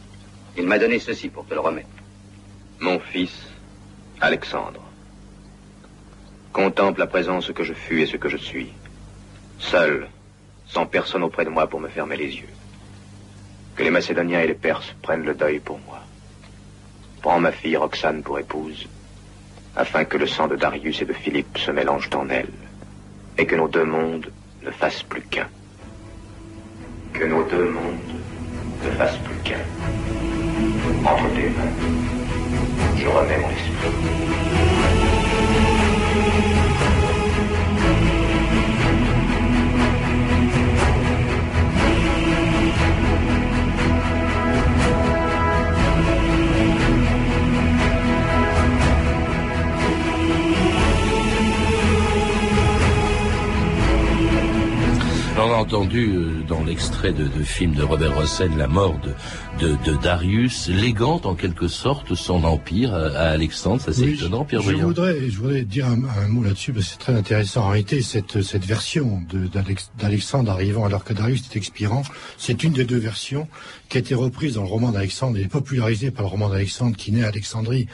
Il 0.56 0.66
m'a 0.66 0.78
donné 0.78 0.98
ceci 1.00 1.28
pour 1.28 1.46
te 1.46 1.54
le 1.54 1.60
remettre. 1.60 1.88
Mon 2.80 2.98
fils, 2.98 3.32
Alexandre, 4.20 4.82
contemple 6.52 7.02
à 7.02 7.06
présent 7.06 7.40
ce 7.40 7.52
que 7.52 7.64
je 7.64 7.72
fus 7.72 8.02
et 8.02 8.06
ce 8.06 8.16
que 8.16 8.28
je 8.28 8.36
suis. 8.36 8.72
Seul, 9.58 10.08
sans 10.66 10.86
personne 10.86 11.22
auprès 11.22 11.44
de 11.44 11.50
moi 11.50 11.66
pour 11.66 11.80
me 11.80 11.88
fermer 11.88 12.16
les 12.16 12.34
yeux. 12.36 12.48
Que 13.76 13.82
les 13.82 13.90
Macédoniens 13.90 14.40
et 14.40 14.46
les 14.46 14.54
Perses 14.54 14.94
prennent 15.02 15.24
le 15.24 15.34
deuil 15.34 15.60
pour 15.60 15.78
moi. 15.80 16.00
Prends 17.22 17.40
ma 17.40 17.52
fille 17.52 17.76
Roxane 17.76 18.22
pour 18.22 18.38
épouse, 18.38 18.88
afin 19.76 20.04
que 20.04 20.16
le 20.16 20.26
sang 20.26 20.48
de 20.48 20.56
Darius 20.56 21.02
et 21.02 21.04
de 21.04 21.12
Philippe 21.12 21.58
se 21.58 21.70
mélange 21.70 22.08
en 22.14 22.28
elle, 22.28 22.48
et 23.38 23.46
que 23.46 23.56
nos 23.56 23.68
deux 23.68 23.84
mondes 23.84 24.30
ne 24.62 24.70
fassent 24.70 25.02
plus 25.02 25.22
qu'un. 25.22 25.48
Que 27.12 27.24
nos 27.24 27.44
deux 27.44 27.70
mondes 27.70 28.14
ne 28.84 28.90
fassent 28.92 29.18
plus 29.18 29.36
qu'un. 29.44 29.60
Entre 31.04 31.34
tes 31.34 31.48
mains, 31.50 31.76
je 32.96 33.06
remets 33.06 33.38
mon 33.38 33.50
esprit. 33.50 34.69
Alors, 36.20 36.99
On 55.42 55.52
a 55.52 55.56
entendu 55.56 56.10
euh, 56.12 56.42
dans 56.46 56.62
l'extrait 56.62 57.12
de, 57.12 57.24
de 57.24 57.42
film 57.42 57.74
de 57.74 57.82
Robert 57.82 58.16
Hossein 58.18 58.50
la 58.58 58.66
mort 58.68 58.98
de, 59.00 59.68
de, 59.68 59.76
de 59.90 59.96
Darius, 59.96 60.68
légant 60.68 61.18
en 61.24 61.34
quelque 61.34 61.66
sorte 61.66 62.14
son 62.14 62.44
empire 62.44 62.92
à, 62.94 63.06
à 63.16 63.30
Alexandre. 63.30 63.80
Ça 63.80 63.92
c'est 63.92 64.02
Oui, 64.02 64.14
étonnant, 64.14 64.44
Pierre 64.44 64.60
je 64.60 64.72
Briand. 64.72 64.86
voudrais, 64.88 65.30
je 65.30 65.38
voudrais 65.38 65.62
dire 65.62 65.86
un, 65.86 66.02
un 66.22 66.28
mot 66.28 66.42
là-dessus 66.42 66.74
parce 66.74 66.86
que 66.86 66.92
c'est 66.92 66.98
très 66.98 67.14
intéressant. 67.14 67.64
En 67.64 67.68
réalité, 67.70 68.02
cette, 68.02 68.42
cette 68.42 68.66
version 68.66 69.22
d'Alexandre 69.98 70.50
arrivant 70.50 70.84
alors 70.84 71.04
que 71.04 71.14
Darius 71.14 71.42
est 71.50 71.56
expirant, 71.56 72.02
c'est 72.36 72.62
une 72.62 72.74
des 72.74 72.84
deux 72.84 72.98
versions 72.98 73.48
qui 73.88 73.96
a 73.96 74.00
été 74.00 74.14
reprise 74.14 74.54
dans 74.54 74.62
le 74.62 74.68
roman 74.68 74.90
d'Alexandre 74.92 75.38
et 75.38 75.46
popularisée 75.46 76.10
par 76.10 76.24
le 76.24 76.28
roman 76.30 76.50
d'Alexandre 76.50 76.96
qui 76.96 77.12
naît 77.12 77.24
à 77.24 77.28
Alexandrie. 77.28 77.88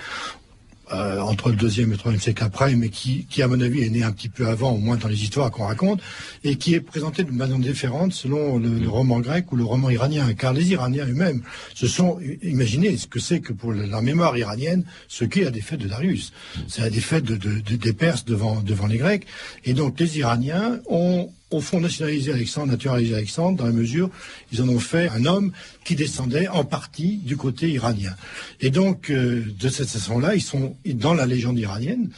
Euh, 0.92 1.20
entre 1.20 1.50
le 1.50 1.56
deuxième 1.56 1.88
et 1.88 1.92
le 1.92 1.98
troisième 1.98 2.20
siècle 2.20 2.44
après, 2.44 2.74
mais 2.76 2.88
qui, 2.90 3.26
qui, 3.28 3.42
à 3.42 3.48
mon 3.48 3.60
avis, 3.60 3.82
est 3.82 3.90
né 3.90 4.02
un 4.04 4.12
petit 4.12 4.28
peu 4.28 4.46
avant, 4.46 4.70
au 4.72 4.78
moins 4.78 4.96
dans 4.96 5.08
les 5.08 5.22
histoires 5.22 5.50
qu'on 5.50 5.66
raconte, 5.66 6.00
et 6.44 6.56
qui 6.56 6.74
est 6.74 6.80
présenté 6.80 7.24
d'une 7.24 7.36
manière 7.36 7.58
différente 7.58 8.12
selon 8.12 8.58
le, 8.58 8.88
roman 8.88 9.20
grec 9.20 9.50
ou 9.52 9.56
le 9.56 9.64
roman 9.64 9.90
iranien. 9.90 10.32
Car 10.34 10.52
les 10.52 10.70
Iraniens 10.70 11.06
eux-mêmes 11.06 11.42
se 11.74 11.86
sont 11.88 12.18
imaginés 12.42 12.96
ce 12.96 13.06
que 13.06 13.18
c'est 13.18 13.40
que 13.40 13.52
pour 13.52 13.72
la 13.72 14.00
mémoire 14.00 14.36
iranienne, 14.38 14.84
ce 15.08 15.24
qu'est 15.24 15.44
la 15.44 15.50
défaite 15.50 15.80
de 15.80 15.88
Darius. 15.88 16.32
C'est 16.68 16.82
la 16.82 16.90
défaite 16.90 17.24
de, 17.24 17.36
de- 17.36 17.60
de- 17.60 17.76
des 17.76 17.92
Perses 17.92 18.24
devant, 18.24 18.60
devant 18.62 18.86
les 18.86 18.98
Grecs. 18.98 19.26
Et 19.64 19.72
donc 19.74 19.98
les 19.98 20.18
Iraniens 20.18 20.78
ont 20.88 21.30
au 21.50 21.60
fond 21.60 21.80
nationalisé 21.80 22.32
Alexandre, 22.32 22.72
naturalisé 22.72 23.14
Alexandre, 23.14 23.58
dans 23.58 23.66
la 23.66 23.72
mesure 23.72 24.10
ils 24.52 24.62
en 24.62 24.68
ont 24.68 24.80
fait 24.80 25.08
un 25.10 25.24
homme 25.26 25.52
qui 25.84 25.94
descendait 25.94 26.48
en 26.48 26.64
partie 26.64 27.18
du 27.18 27.36
côté 27.36 27.70
iranien. 27.70 28.14
Et 28.60 28.70
donc, 28.70 29.10
euh, 29.10 29.44
de 29.58 29.68
cette 29.68 29.88
façon-là, 29.88 30.34
ils 30.34 30.42
sont 30.42 30.76
dans 30.86 31.14
la 31.14 31.24
légende 31.26 31.58
iranienne. 31.58 32.10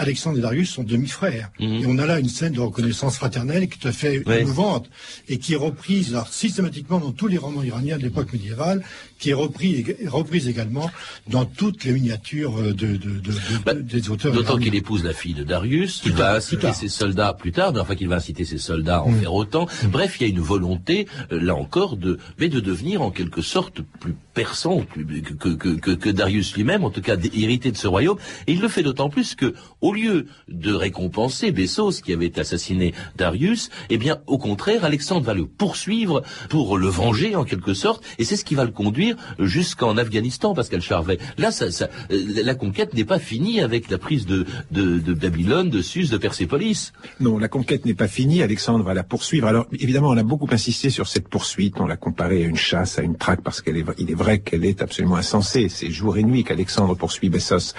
Alexandre 0.00 0.38
et 0.38 0.42
Darius 0.42 0.70
sont 0.70 0.84
demi-frères. 0.84 1.50
Et 1.58 1.84
on 1.84 1.98
a 1.98 2.06
là 2.06 2.20
une 2.20 2.28
scène 2.28 2.52
de 2.52 2.60
reconnaissance 2.60 3.16
fraternelle 3.16 3.66
qui 3.68 3.74
est 3.78 3.80
tout 3.82 3.88
à 3.88 3.92
fait 3.92 4.22
Ouais. 4.28 4.42
émouvante 4.42 4.88
et 5.28 5.38
qui 5.38 5.54
est 5.54 5.56
reprise 5.56 6.10
alors, 6.14 6.28
systématiquement 6.28 7.00
dans 7.00 7.10
tous 7.10 7.26
les 7.26 7.36
romans 7.36 7.64
iraniens 7.64 7.98
de 7.98 8.04
l'époque 8.04 8.32
médiévale, 8.32 8.84
qui 9.18 9.30
est 9.30 9.34
repris, 9.34 9.84
reprise 10.06 10.48
également 10.48 10.90
dans 11.28 11.44
toutes 11.44 11.84
les 11.84 11.92
miniatures 11.92 12.58
euh, 12.58 12.72
de, 12.72 12.86
de- 12.96 12.96
de- 12.96 13.20
de- 13.20 13.32
Bah, 13.64 13.74
de- 13.74 13.80
des 13.82 14.10
auteurs 14.10 14.32
D'autant 14.32 14.58
qu'il 14.58 14.74
épouse 14.74 15.04
la 15.04 15.12
fille 15.12 15.34
de 15.34 15.44
Darius, 15.44 16.00
Plus 16.00 16.12
va 16.12 16.34
inciter 16.36 16.72
ses 16.72 16.88
soldats 16.88 17.32
plus 17.34 17.52
tard, 17.52 17.72
mais 17.72 17.80
enfin 17.80 17.94
qu'il 17.94 18.08
va 18.08 18.16
inciter 18.16 18.44
ses 18.44 18.58
soldats 18.58 18.98
à 18.98 19.02
en 19.02 19.10
Mm. 19.10 19.20
faire 19.20 19.34
autant. 19.34 19.66
Bref, 19.90 20.16
il 20.20 20.26
y 20.26 20.30
a 20.30 20.32
une 20.32 20.40
volonté, 20.40 21.06
euh, 21.32 21.40
là 21.40 21.54
encore, 21.54 21.96
de, 21.96 22.18
mais 22.38 22.48
de 22.48 22.60
devenir 22.60 23.02
en 23.02 23.10
quelque 23.10 23.42
sorte 23.42 23.80
plus 24.00 24.14
persan 24.34 24.82
plus, 24.82 25.04
que, 25.22 25.48
que, 25.48 25.68
que, 25.74 25.90
que 25.90 26.10
Darius 26.10 26.54
lui-même, 26.54 26.84
en 26.84 26.90
tout 26.90 27.00
cas 27.00 27.16
hérité 27.34 27.72
de 27.72 27.76
ce 27.76 27.88
royaume. 27.88 28.18
Et 28.46 28.52
il 28.52 28.60
le 28.60 28.68
fait 28.68 28.82
d'autant 28.84 29.08
plus 29.08 29.34
que, 29.34 29.54
au 29.80 29.92
lieu 29.92 30.26
de 30.48 30.72
récompenser 30.72 31.50
Bessos 31.50 32.00
qui 32.04 32.12
avait 32.12 32.38
assassiné 32.38 32.94
Darius, 33.16 33.70
eh 33.90 33.98
bien, 33.98 34.18
au 34.26 34.38
contraire, 34.38 34.84
Alexandre 34.84 35.24
va 35.26 35.34
le 35.34 35.46
poursuivre 35.46 36.22
pour 36.48 36.78
le 36.78 36.86
venger 36.88 37.34
en 37.34 37.44
quelque 37.44 37.74
sorte, 37.74 38.04
et 38.18 38.24
c'est 38.24 38.36
ce 38.36 38.44
qui 38.44 38.54
va 38.54 38.64
le 38.64 38.70
conduire 38.70 39.07
jusqu'en 39.38 39.96
Afghanistan, 39.96 40.54
Pascal 40.54 40.80
Charvet. 40.80 41.18
Là, 41.36 41.50
euh, 41.62 41.86
la 42.10 42.54
conquête 42.54 42.94
n'est 42.94 43.04
pas 43.04 43.18
finie 43.18 43.60
avec 43.60 43.90
la 43.90 43.98
prise 43.98 44.26
de, 44.26 44.46
Babylone, 45.14 45.70
de 45.70 45.82
Suse, 45.82 46.10
de 46.10 46.18
Persépolis. 46.18 46.92
Non, 47.20 47.38
la 47.38 47.48
conquête 47.48 47.84
n'est 47.84 47.94
pas 47.94 48.08
finie. 48.08 48.42
Alexandre 48.42 48.84
va 48.84 48.94
la 48.94 49.04
poursuivre. 49.04 49.46
Alors, 49.46 49.66
évidemment, 49.72 50.08
on 50.08 50.16
a 50.16 50.22
beaucoup 50.22 50.48
insisté 50.50 50.90
sur 50.90 51.06
cette 51.08 51.28
poursuite. 51.28 51.80
On 51.80 51.86
l'a 51.86 51.96
comparée 51.96 52.44
à 52.44 52.46
une 52.46 52.56
chasse, 52.56 52.98
à 52.98 53.02
une 53.02 53.16
traque, 53.16 53.42
parce 53.42 53.62
qu'elle 53.62 53.76
est, 53.76 53.84
est 53.98 54.14
vrai 54.14 54.40
qu'elle 54.40 54.64
est 54.64 54.82
absolument 54.82 55.16
insensée. 55.16 55.68
C'est 55.68 55.90
jour 55.90 56.16
et 56.16 56.22
nuit 56.22 56.44
qu'Alexandre 56.44 56.96
poursuit 56.96 57.28
Bessos. 57.28 57.74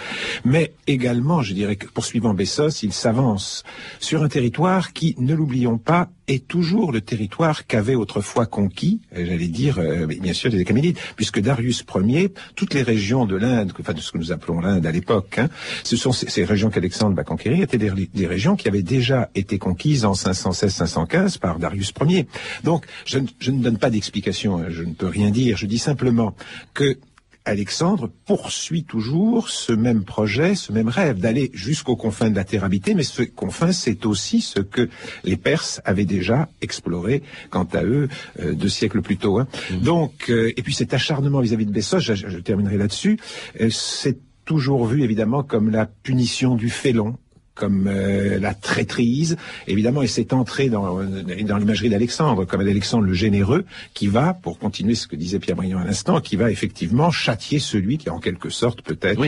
Mais 0.46 0.74
également, 0.88 1.42
je 1.42 1.54
dirais 1.54 1.76
que 1.76 1.88
poursuivant 1.88 2.34
Bessos, 2.34 2.84
il 2.84 2.94
s'avance 2.94 3.64
sur 4.00 4.24
un 4.24 4.30
territoire 4.30 4.94
qui, 4.94 5.16
ne 5.18 5.34
l'oublions 5.34 5.78
pas, 5.78 6.10
est 6.30 6.48
toujours 6.48 6.92
le 6.92 7.02
territoire 7.02 7.66
qu'avait 7.66 7.96
autrefois 7.96 8.46
conquis, 8.46 9.02
euh, 9.16 9.26
j'allais 9.26 9.48
dire, 9.48 9.80
euh, 9.80 10.06
bien 10.06 10.34
sûr, 10.34 10.52
des 10.52 10.62
Achéménides, 10.62 10.98
puisque 11.16 11.40
Darius 11.40 11.84
Ier, 11.96 12.32
toutes 12.56 12.74
les 12.74 12.84
régions 12.84 13.26
de 13.26 13.36
l'Inde, 13.36 13.74
enfin 13.80 13.94
de 13.94 14.00
ce 14.00 14.12
que 14.12 14.18
nous 14.18 14.32
appelons 14.32 14.60
l'Inde 14.60 14.86
à 14.86 14.92
l'époque, 14.92 15.40
hein, 15.40 15.50
ce 15.84 15.98
sont 15.98 16.12
ces, 16.12 16.44
régions 16.44 16.70
qu'Alexandre 16.70 17.16
va 17.16 17.24
conquérir, 17.24 17.64
étaient 17.64 17.78
des, 17.78 18.28
régions 18.28 18.56
qui 18.56 18.68
avaient 18.68 18.84
déjà 18.84 19.30
été 19.36 19.58
conquises 19.58 20.06
en 20.06 20.14
516-515 20.14 21.40
par 21.40 21.60
Darius 21.60 21.92
Ier. 22.08 22.28
Donc, 22.64 22.86
je, 23.06 23.20
ne- 23.20 23.28
je 23.40 23.52
ne 23.52 23.62
donne 23.62 23.78
pas 23.78 23.90
d'explication, 23.90 24.60
hein, 24.60 24.66
je 24.70 24.84
ne 24.84 24.94
peux 24.94 25.08
rien 25.08 25.32
dire, 25.32 25.58
je 25.58 25.66
dis 25.66 25.80
simplement 25.80 26.36
que 26.74 26.98
Alexandre 27.46 28.10
poursuit 28.26 28.84
toujours 28.84 29.50
ce 29.50 29.74
même 29.74 30.04
projet, 30.04 30.56
ce 30.56 30.72
même 30.72 30.90
rêve 30.90 31.20
d'aller 31.20 31.50
jusqu'aux 31.54 31.96
confins 31.96 32.30
de 32.30 32.36
la 32.36 32.44
terre 32.44 32.64
habitée, 32.64 32.94
mais 32.94 33.04
ce 33.04 33.24
confin, 33.24 33.72
c'est 33.72 34.06
aussi 34.06 34.42
ce 34.42 34.60
que 34.60 34.90
les 35.24 35.38
Perses 35.38 35.82
avaient 35.86 36.06
déjà 36.06 36.50
exploré, 36.62 37.24
quant 37.50 37.68
à 37.74 37.84
eux, 37.84 38.10
euh, 38.40 38.54
deux 38.54 38.70
siècles 38.70 39.02
plus 39.02 39.18
tôt. 39.18 39.40
Hein. 39.40 39.48
Mmh. 39.72 39.78
Donc, 39.80 40.30
euh, 40.30 40.54
et 40.56 40.62
puis 40.62 40.74
cet 40.74 40.94
acharnement 40.94 41.40
vis-à-vis 41.40 41.66
de 41.66 41.72
Bessos, 41.72 42.00
je, 42.00 42.14
je 42.14 42.38
terminerai 42.40 42.78
là-dessus, 42.78 43.20
euh, 43.62 43.70
c'est 43.70 44.18
toujours 44.46 44.86
vu 44.86 45.04
évidemment 45.04 45.44
comme 45.44 45.70
la 45.70 45.86
punition 45.86 46.56
du 46.56 46.70
félon 46.70 47.18
comme 47.60 47.88
euh, 47.88 48.40
la 48.40 48.54
traîtrise, 48.54 49.36
évidemment, 49.68 50.02
et 50.02 50.08
c'est 50.08 50.32
entré 50.32 50.70
dans, 50.70 51.04
dans 51.04 51.58
l'imagerie 51.58 51.90
d'Alexandre, 51.90 52.46
comme 52.46 52.62
Alexandre 52.62 53.04
le 53.04 53.14
généreux, 53.14 53.66
qui 53.94 54.08
va, 54.08 54.34
pour 54.34 54.60
continuer 54.60 54.96
ce 54.96 55.08
que 55.08 55.18
disait 55.18 55.40
Pierre 55.40 55.58
Briand 55.58 55.80
à 55.80 55.84
l'instant, 55.84 56.22
qui 56.22 56.38
va 56.38 56.50
effectivement 56.52 57.12
châtier 57.12 57.60
celui 57.60 57.98
qui, 57.98 58.10
en 58.10 58.20
quelque 58.20 58.50
sorte, 58.50 58.82
peut-être, 58.82 59.20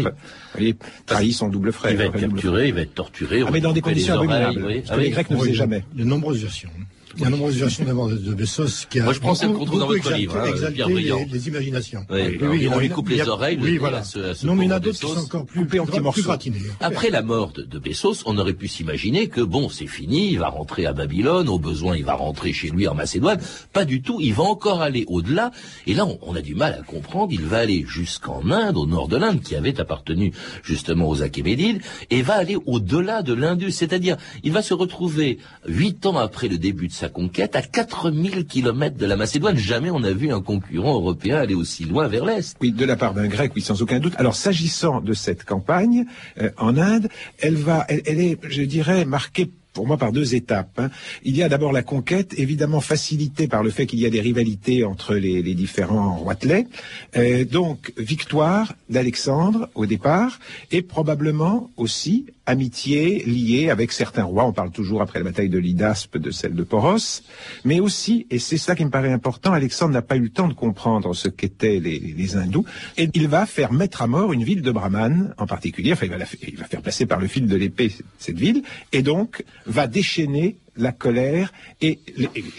oui. 0.57 0.75
trahi 1.05 1.33
son 1.33 1.49
double 1.49 1.73
frère. 1.73 1.91
Il 1.91 1.97
va 1.97 2.05
être 2.05 2.19
capturé, 2.19 2.69
il 2.69 2.73
va 2.73 2.81
être 2.81 2.95
torturé. 2.95 3.43
Ah, 3.45 3.49
mais 3.51 3.59
dans 3.59 3.73
des 3.73 3.81
conditions 3.81 4.13
abominables. 4.13 4.63
Oui. 4.65 4.83
Que 4.83 4.99
les 4.99 5.09
Grecs 5.09 5.29
ne 5.29 5.37
faisaient 5.37 5.53
jamais. 5.53 5.83
De 5.93 6.05
nombreuses 6.05 6.41
versions. 6.41 6.69
Il 7.15 7.21
y 7.21 7.23
a 7.23 7.27
de 7.27 7.31
nombreuses 7.31 7.57
versions 7.57 7.85
d'abord 7.85 8.07
de, 8.09 8.15
de, 8.15 8.33
Bessos 8.33 8.85
qui 8.89 8.99
a 8.99 9.03
Moi, 9.03 9.13
je 9.13 9.19
prends 9.19 9.35
celle 9.35 9.53
qu'on 9.53 9.65
trouve 9.65 9.79
dans 9.79 9.87
votre 9.87 10.13
livre, 10.13 10.37
hein, 10.37 10.71
Pierre 10.73 10.89
Briand. 10.89 11.19
Les, 11.19 11.25
les 11.25 11.47
imaginations. 11.47 12.05
Oui, 12.09 12.37
oui, 12.41 12.67
on 12.67 12.79
lui 12.79 12.89
coupe 12.89 13.09
les 13.09 13.27
oreilles. 13.27 13.57
Oui, 13.61 13.77
voilà. 13.77 14.03
Non, 14.43 14.55
mais 14.55 14.65
il 14.65 14.69
y 14.69 14.73
en 14.73 14.75
a 14.77 14.79
d'autres 14.79 14.99
qui 14.99 15.07
sont 15.07 15.19
encore 15.19 15.45
plus, 15.45 15.65
plus, 15.65 15.81
plus 15.81 16.23
gratinés. 16.23 16.59
Après 16.79 17.09
la 17.09 17.21
mort 17.21 17.51
de, 17.51 17.63
de 17.63 17.79
Bessos, 17.79 18.23
on 18.25 18.37
aurait 18.37 18.53
pu 18.53 18.67
s'imaginer 18.67 19.27
que 19.27 19.41
bon, 19.41 19.69
c'est 19.69 19.87
fini, 19.87 20.31
il 20.31 20.39
va 20.39 20.49
rentrer 20.49 20.85
à 20.85 20.93
Babylone, 20.93 21.49
au 21.49 21.59
besoin, 21.59 21.97
il 21.97 22.05
va 22.05 22.13
rentrer 22.13 22.53
chez 22.53 22.69
lui 22.69 22.87
en 22.87 22.95
Macédoine. 22.95 23.39
Pas 23.73 23.85
du 23.85 24.01
tout, 24.01 24.19
il 24.21 24.33
va 24.33 24.43
encore 24.43 24.81
aller 24.81 25.05
au-delà. 25.07 25.51
Et 25.87 25.93
là, 25.93 26.05
on, 26.05 26.19
on, 26.21 26.35
a 26.35 26.41
du 26.41 26.55
mal 26.55 26.77
à 26.79 26.83
comprendre. 26.83 27.31
Il 27.31 27.45
va 27.45 27.59
aller 27.59 27.85
jusqu'en 27.87 28.49
Inde, 28.49 28.77
au 28.77 28.85
nord 28.85 29.07
de 29.07 29.17
l'Inde, 29.17 29.41
qui 29.41 29.55
avait 29.55 29.79
appartenu 29.79 30.33
justement 30.63 31.09
aux 31.09 31.21
Achéménides, 31.21 31.81
et 32.09 32.21
va 32.21 32.35
aller 32.35 32.57
au-delà 32.65 33.21
de 33.21 33.33
l'Indus. 33.33 33.71
C'est-à-dire, 33.71 34.17
il 34.43 34.51
va 34.51 34.61
se 34.61 34.73
retrouver 34.73 35.39
huit 35.67 36.05
ans 36.05 36.17
après 36.17 36.47
le 36.47 36.57
début 36.57 36.87
de 36.87 36.93
sa 37.01 37.09
conquête 37.09 37.55
à 37.55 37.63
4000 37.63 38.45
kilomètres 38.45 38.97
de 38.97 39.07
la 39.07 39.15
Macédoine. 39.15 39.57
Jamais 39.57 39.89
on 39.89 40.01
n'a 40.01 40.13
vu 40.13 40.31
un 40.31 40.39
concurrent 40.39 40.93
européen 40.93 41.37
aller 41.37 41.55
aussi 41.55 41.83
loin 41.83 42.07
vers 42.07 42.25
l'Est. 42.25 42.55
Oui, 42.61 42.71
de 42.71 42.85
la 42.85 42.95
part 42.95 43.15
d'un 43.15 43.25
Grec, 43.25 43.53
oui, 43.55 43.63
sans 43.63 43.81
aucun 43.81 43.99
doute. 43.99 44.13
Alors, 44.17 44.35
s'agissant 44.35 45.01
de 45.01 45.13
cette 45.13 45.43
campagne 45.43 46.05
euh, 46.39 46.51
en 46.57 46.77
Inde, 46.77 47.09
elle 47.39 47.55
va, 47.55 47.87
elle, 47.89 48.19
est, 48.19 48.37
je 48.47 48.61
dirais, 48.61 49.03
marquée 49.05 49.49
pour 49.73 49.87
moi 49.87 49.97
par 49.97 50.11
deux 50.11 50.35
étapes. 50.35 50.77
Hein. 50.77 50.91
Il 51.23 51.35
y 51.35 51.41
a 51.41 51.49
d'abord 51.49 51.71
la 51.71 51.81
conquête, 51.81 52.37
évidemment 52.37 52.81
facilitée 52.81 53.47
par 53.47 53.63
le 53.63 53.71
fait 53.71 53.87
qu'il 53.87 53.99
y 53.99 54.05
a 54.05 54.11
des 54.11 54.21
rivalités 54.21 54.83
entre 54.83 55.15
les, 55.15 55.41
les 55.41 55.55
différents 55.55 56.17
roitelets. 56.17 56.67
Euh, 57.15 57.45
donc 57.45 57.93
victoire 57.97 58.75
d'Alexandre 58.89 59.69
au 59.73 59.87
départ, 59.87 60.39
et 60.71 60.83
probablement 60.83 61.71
aussi 61.77 62.27
amitié 62.51 63.23
liée 63.23 63.69
avec 63.69 63.91
certains 63.93 64.25
rois. 64.25 64.45
On 64.45 64.51
parle 64.51 64.71
toujours 64.71 65.01
après 65.01 65.19
la 65.19 65.25
bataille 65.25 65.49
de 65.49 65.57
Lydaspe 65.57 66.17
de 66.17 66.31
celle 66.31 66.53
de 66.53 66.63
Poros, 66.63 67.23
mais 67.63 67.79
aussi, 67.79 68.27
et 68.29 68.39
c'est 68.39 68.57
ça 68.57 68.75
qui 68.75 68.83
me 68.83 68.89
paraît 68.89 69.11
important, 69.11 69.53
Alexandre 69.53 69.93
n'a 69.93 70.01
pas 70.01 70.17
eu 70.17 70.21
le 70.21 70.29
temps 70.29 70.49
de 70.49 70.53
comprendre 70.53 71.15
ce 71.15 71.29
qu'étaient 71.29 71.79
les, 71.79 72.35
hindous, 72.35 72.65
et 72.97 73.09
il 73.13 73.27
va 73.27 73.45
faire 73.45 73.71
mettre 73.71 74.01
à 74.01 74.07
mort 74.07 74.33
une 74.33 74.43
ville 74.43 74.61
de 74.61 74.71
Brahman 74.71 75.33
en 75.37 75.47
particulier. 75.47 75.93
Enfin, 75.93 76.07
il 76.07 76.11
va, 76.11 76.17
la, 76.17 76.25
il 76.45 76.57
va 76.57 76.65
faire 76.65 76.81
passer 76.81 77.05
par 77.05 77.19
le 77.19 77.27
fil 77.27 77.47
de 77.47 77.55
l'épée 77.55 77.91
cette 78.19 78.37
ville, 78.37 78.63
et 78.91 79.01
donc 79.01 79.43
va 79.65 79.87
déchaîner 79.87 80.57
la 80.77 80.91
colère 80.91 81.51
et, 81.81 81.99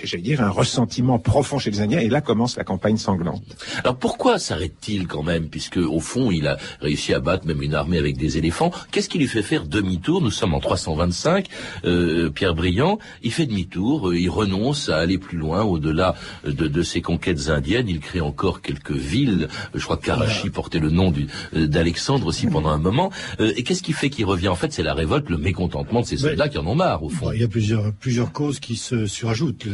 j'allais 0.04 0.22
dire, 0.22 0.42
un 0.42 0.50
ressentiment 0.50 1.18
profond 1.18 1.58
chez 1.58 1.70
les 1.70 1.80
Indiens. 1.80 2.00
Et 2.00 2.08
là 2.08 2.20
commence 2.20 2.56
la 2.56 2.64
campagne 2.64 2.96
sanglante. 2.96 3.42
Alors 3.84 3.96
pourquoi 3.96 4.38
s'arrête-t-il 4.38 5.06
quand 5.06 5.22
même, 5.22 5.48
puisque 5.48 5.78
au 5.78 6.00
fond 6.00 6.30
il 6.30 6.46
a 6.46 6.56
réussi 6.80 7.14
à 7.14 7.20
battre 7.20 7.46
même 7.46 7.62
une 7.62 7.74
armée 7.74 7.98
avec 7.98 8.16
des 8.16 8.38
éléphants? 8.38 8.70
Qu'est-ce 8.90 9.08
qui 9.08 9.18
lui 9.18 9.28
fait 9.28 9.42
faire 9.42 9.66
demi-tour? 9.66 10.20
Nous 10.20 10.30
sommes 10.30 10.54
en 10.54 10.60
325. 10.60 11.46
Euh, 11.84 12.30
Pierre 12.30 12.54
Briand, 12.54 12.98
il 13.22 13.32
fait 13.32 13.46
demi-tour, 13.46 14.10
euh, 14.10 14.18
il 14.18 14.30
renonce 14.30 14.88
à 14.88 14.98
aller 14.98 15.18
plus 15.18 15.38
loin, 15.38 15.62
au-delà 15.62 16.14
de, 16.44 16.68
de, 16.68 16.82
ses 16.82 17.00
conquêtes 17.00 17.48
indiennes. 17.48 17.88
Il 17.88 18.00
crée 18.00 18.20
encore 18.20 18.60
quelques 18.60 18.92
villes. 18.92 19.48
Je 19.74 19.82
crois 19.82 19.96
que 19.96 20.06
Karachi 20.06 20.50
portait 20.50 20.78
le 20.78 20.90
nom 20.90 21.12
euh, 21.54 21.66
d'Alexandre 21.66 22.26
aussi 22.26 22.46
pendant 22.46 22.70
un 22.70 22.78
moment. 22.78 23.10
Euh, 23.40 23.52
et 23.56 23.62
qu'est-ce 23.62 23.82
qui 23.82 23.92
fait 23.92 24.10
qu'il 24.10 24.24
revient? 24.24 24.48
En 24.48 24.56
fait, 24.56 24.72
c'est 24.72 24.82
la 24.82 24.94
révolte, 24.94 25.28
le 25.30 25.38
mécontentement 25.38 26.00
de 26.00 26.06
ces 26.06 26.16
soldats 26.16 26.48
qui 26.48 26.58
en 26.58 26.66
ont 26.66 26.74
marre, 26.74 27.02
au 27.02 27.08
fond. 27.08 27.32
il 27.32 27.40
y 27.40 27.44
a 27.44 27.48
plusieurs 27.48 27.92
plusieurs 28.02 28.32
causes 28.32 28.58
qui 28.58 28.74
se 28.74 29.06
surajoutent. 29.06 29.64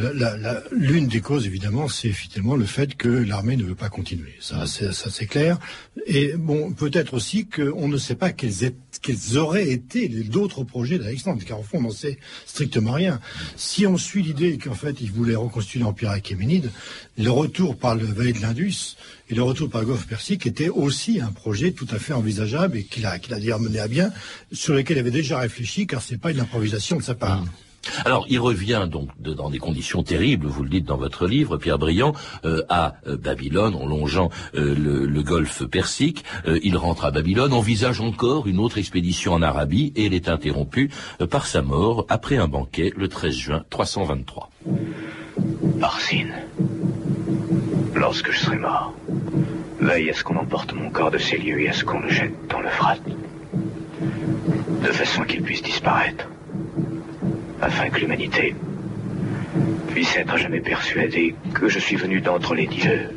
L'une 0.70 1.08
des 1.08 1.22
causes, 1.22 1.46
évidemment, 1.46 1.88
c'est 1.88 2.08
effectivement 2.08 2.56
le 2.56 2.66
fait 2.66 2.94
que 2.94 3.08
l'armée 3.08 3.56
ne 3.56 3.64
veut 3.64 3.74
pas 3.74 3.88
continuer. 3.88 4.34
Ça, 4.38 4.66
c'est 4.66 5.26
clair. 5.26 5.58
Et 6.06 6.34
bon, 6.36 6.72
peut-être 6.72 7.14
aussi 7.14 7.46
qu'on 7.46 7.88
ne 7.88 7.96
sait 7.96 8.14
pas 8.14 8.30
quels, 8.30 8.52
quels 9.00 9.38
auraient 9.38 9.70
été 9.70 10.08
d'autres 10.08 10.62
projets 10.62 10.98
d'Alexandre, 10.98 11.42
car 11.44 11.58
au 11.58 11.62
fond, 11.62 11.78
on 11.78 11.82
n'en 11.82 11.90
sait 11.90 12.18
strictement 12.44 12.92
rien. 12.92 13.18
Si 13.56 13.86
on 13.86 13.96
suit 13.96 14.22
l'idée 14.22 14.58
qu'en 14.58 14.74
fait, 14.74 15.00
il 15.00 15.10
voulait 15.10 15.34
reconstituer 15.34 15.80
l'empire 15.80 16.10
achéménide, 16.10 16.70
le 17.16 17.30
retour 17.30 17.78
par 17.78 17.94
le 17.94 18.04
vallée 18.04 18.34
de 18.34 18.42
l'Indus 18.42 18.96
et 19.30 19.34
le 19.34 19.42
retour 19.42 19.70
par 19.70 19.80
le 19.80 19.86
golfe 19.86 20.06
Persique 20.06 20.46
était 20.46 20.68
aussi 20.68 21.20
un 21.22 21.32
projet 21.32 21.72
tout 21.72 21.88
à 21.90 21.98
fait 21.98 22.12
envisageable 22.12 22.76
et 22.76 22.84
qu'il 22.84 23.06
a, 23.06 23.18
qu'il 23.18 23.32
a 23.32 23.38
d'ailleurs 23.38 23.60
mené 23.60 23.78
à 23.78 23.88
bien, 23.88 24.10
sur 24.52 24.74
lequel 24.74 24.98
il 24.98 25.00
avait 25.00 25.10
déjà 25.10 25.38
réfléchi, 25.38 25.86
car 25.86 26.02
c'est 26.02 26.18
pas 26.18 26.30
une 26.30 26.40
improvisation 26.40 26.98
de 26.98 27.02
sa 27.02 27.14
part. 27.14 27.42
Alors, 28.04 28.26
il 28.28 28.38
revient 28.38 28.86
donc 28.90 29.08
dans 29.20 29.50
des 29.50 29.58
conditions 29.58 30.02
terribles, 30.02 30.46
vous 30.46 30.62
le 30.62 30.68
dites 30.68 30.84
dans 30.84 30.96
votre 30.96 31.26
livre, 31.26 31.56
Pierre 31.56 31.78
Briand, 31.78 32.12
euh, 32.44 32.62
à 32.68 32.94
euh, 33.06 33.16
Babylone, 33.16 33.74
en 33.74 33.86
longeant 33.86 34.30
euh, 34.54 34.74
le, 34.74 35.22
golfe 35.22 35.64
Persique. 35.64 36.24
Il 36.62 36.76
rentre 36.76 37.04
à 37.04 37.10
Babylone, 37.10 37.52
envisage 37.52 38.00
encore 38.00 38.46
une 38.46 38.58
autre 38.58 38.78
expédition 38.78 39.34
en 39.34 39.42
Arabie, 39.42 39.92
et 39.94 40.06
elle 40.06 40.14
est 40.14 40.28
interrompue 40.28 40.90
par 41.28 41.46
sa 41.46 41.60
mort 41.60 42.06
après 42.08 42.36
un 42.36 42.48
banquet 42.48 42.92
le 42.96 43.08
13 43.08 43.34
juin 43.34 43.64
323. 43.68 44.50
Arsine, 45.82 46.34
lorsque 47.94 48.30
je 48.30 48.38
serai 48.38 48.56
mort, 48.56 48.94
veille 49.80 50.10
à 50.10 50.14
ce 50.14 50.24
qu'on 50.24 50.36
emporte 50.36 50.72
mon 50.72 50.88
corps 50.90 51.10
de 51.10 51.18
ces 51.18 51.36
lieux 51.36 51.60
et 51.60 51.68
à 51.68 51.72
ce 51.72 51.84
qu'on 51.84 52.00
le 52.00 52.08
jette 52.08 52.34
dans 52.48 52.60
le 52.60 52.68
frat, 52.68 52.96
de 54.82 54.92
façon 54.92 55.24
qu'il 55.24 55.42
puisse 55.42 55.62
disparaître 55.62 56.28
afin 57.60 57.90
que 57.90 58.00
l'humanité 58.00 58.54
puisse 59.88 60.16
être 60.16 60.36
jamais 60.36 60.60
persuadée 60.60 61.34
que 61.54 61.68
je 61.68 61.78
suis 61.78 61.96
venu 61.96 62.20
d'entre 62.20 62.54
les 62.54 62.66
dieux 62.66 63.10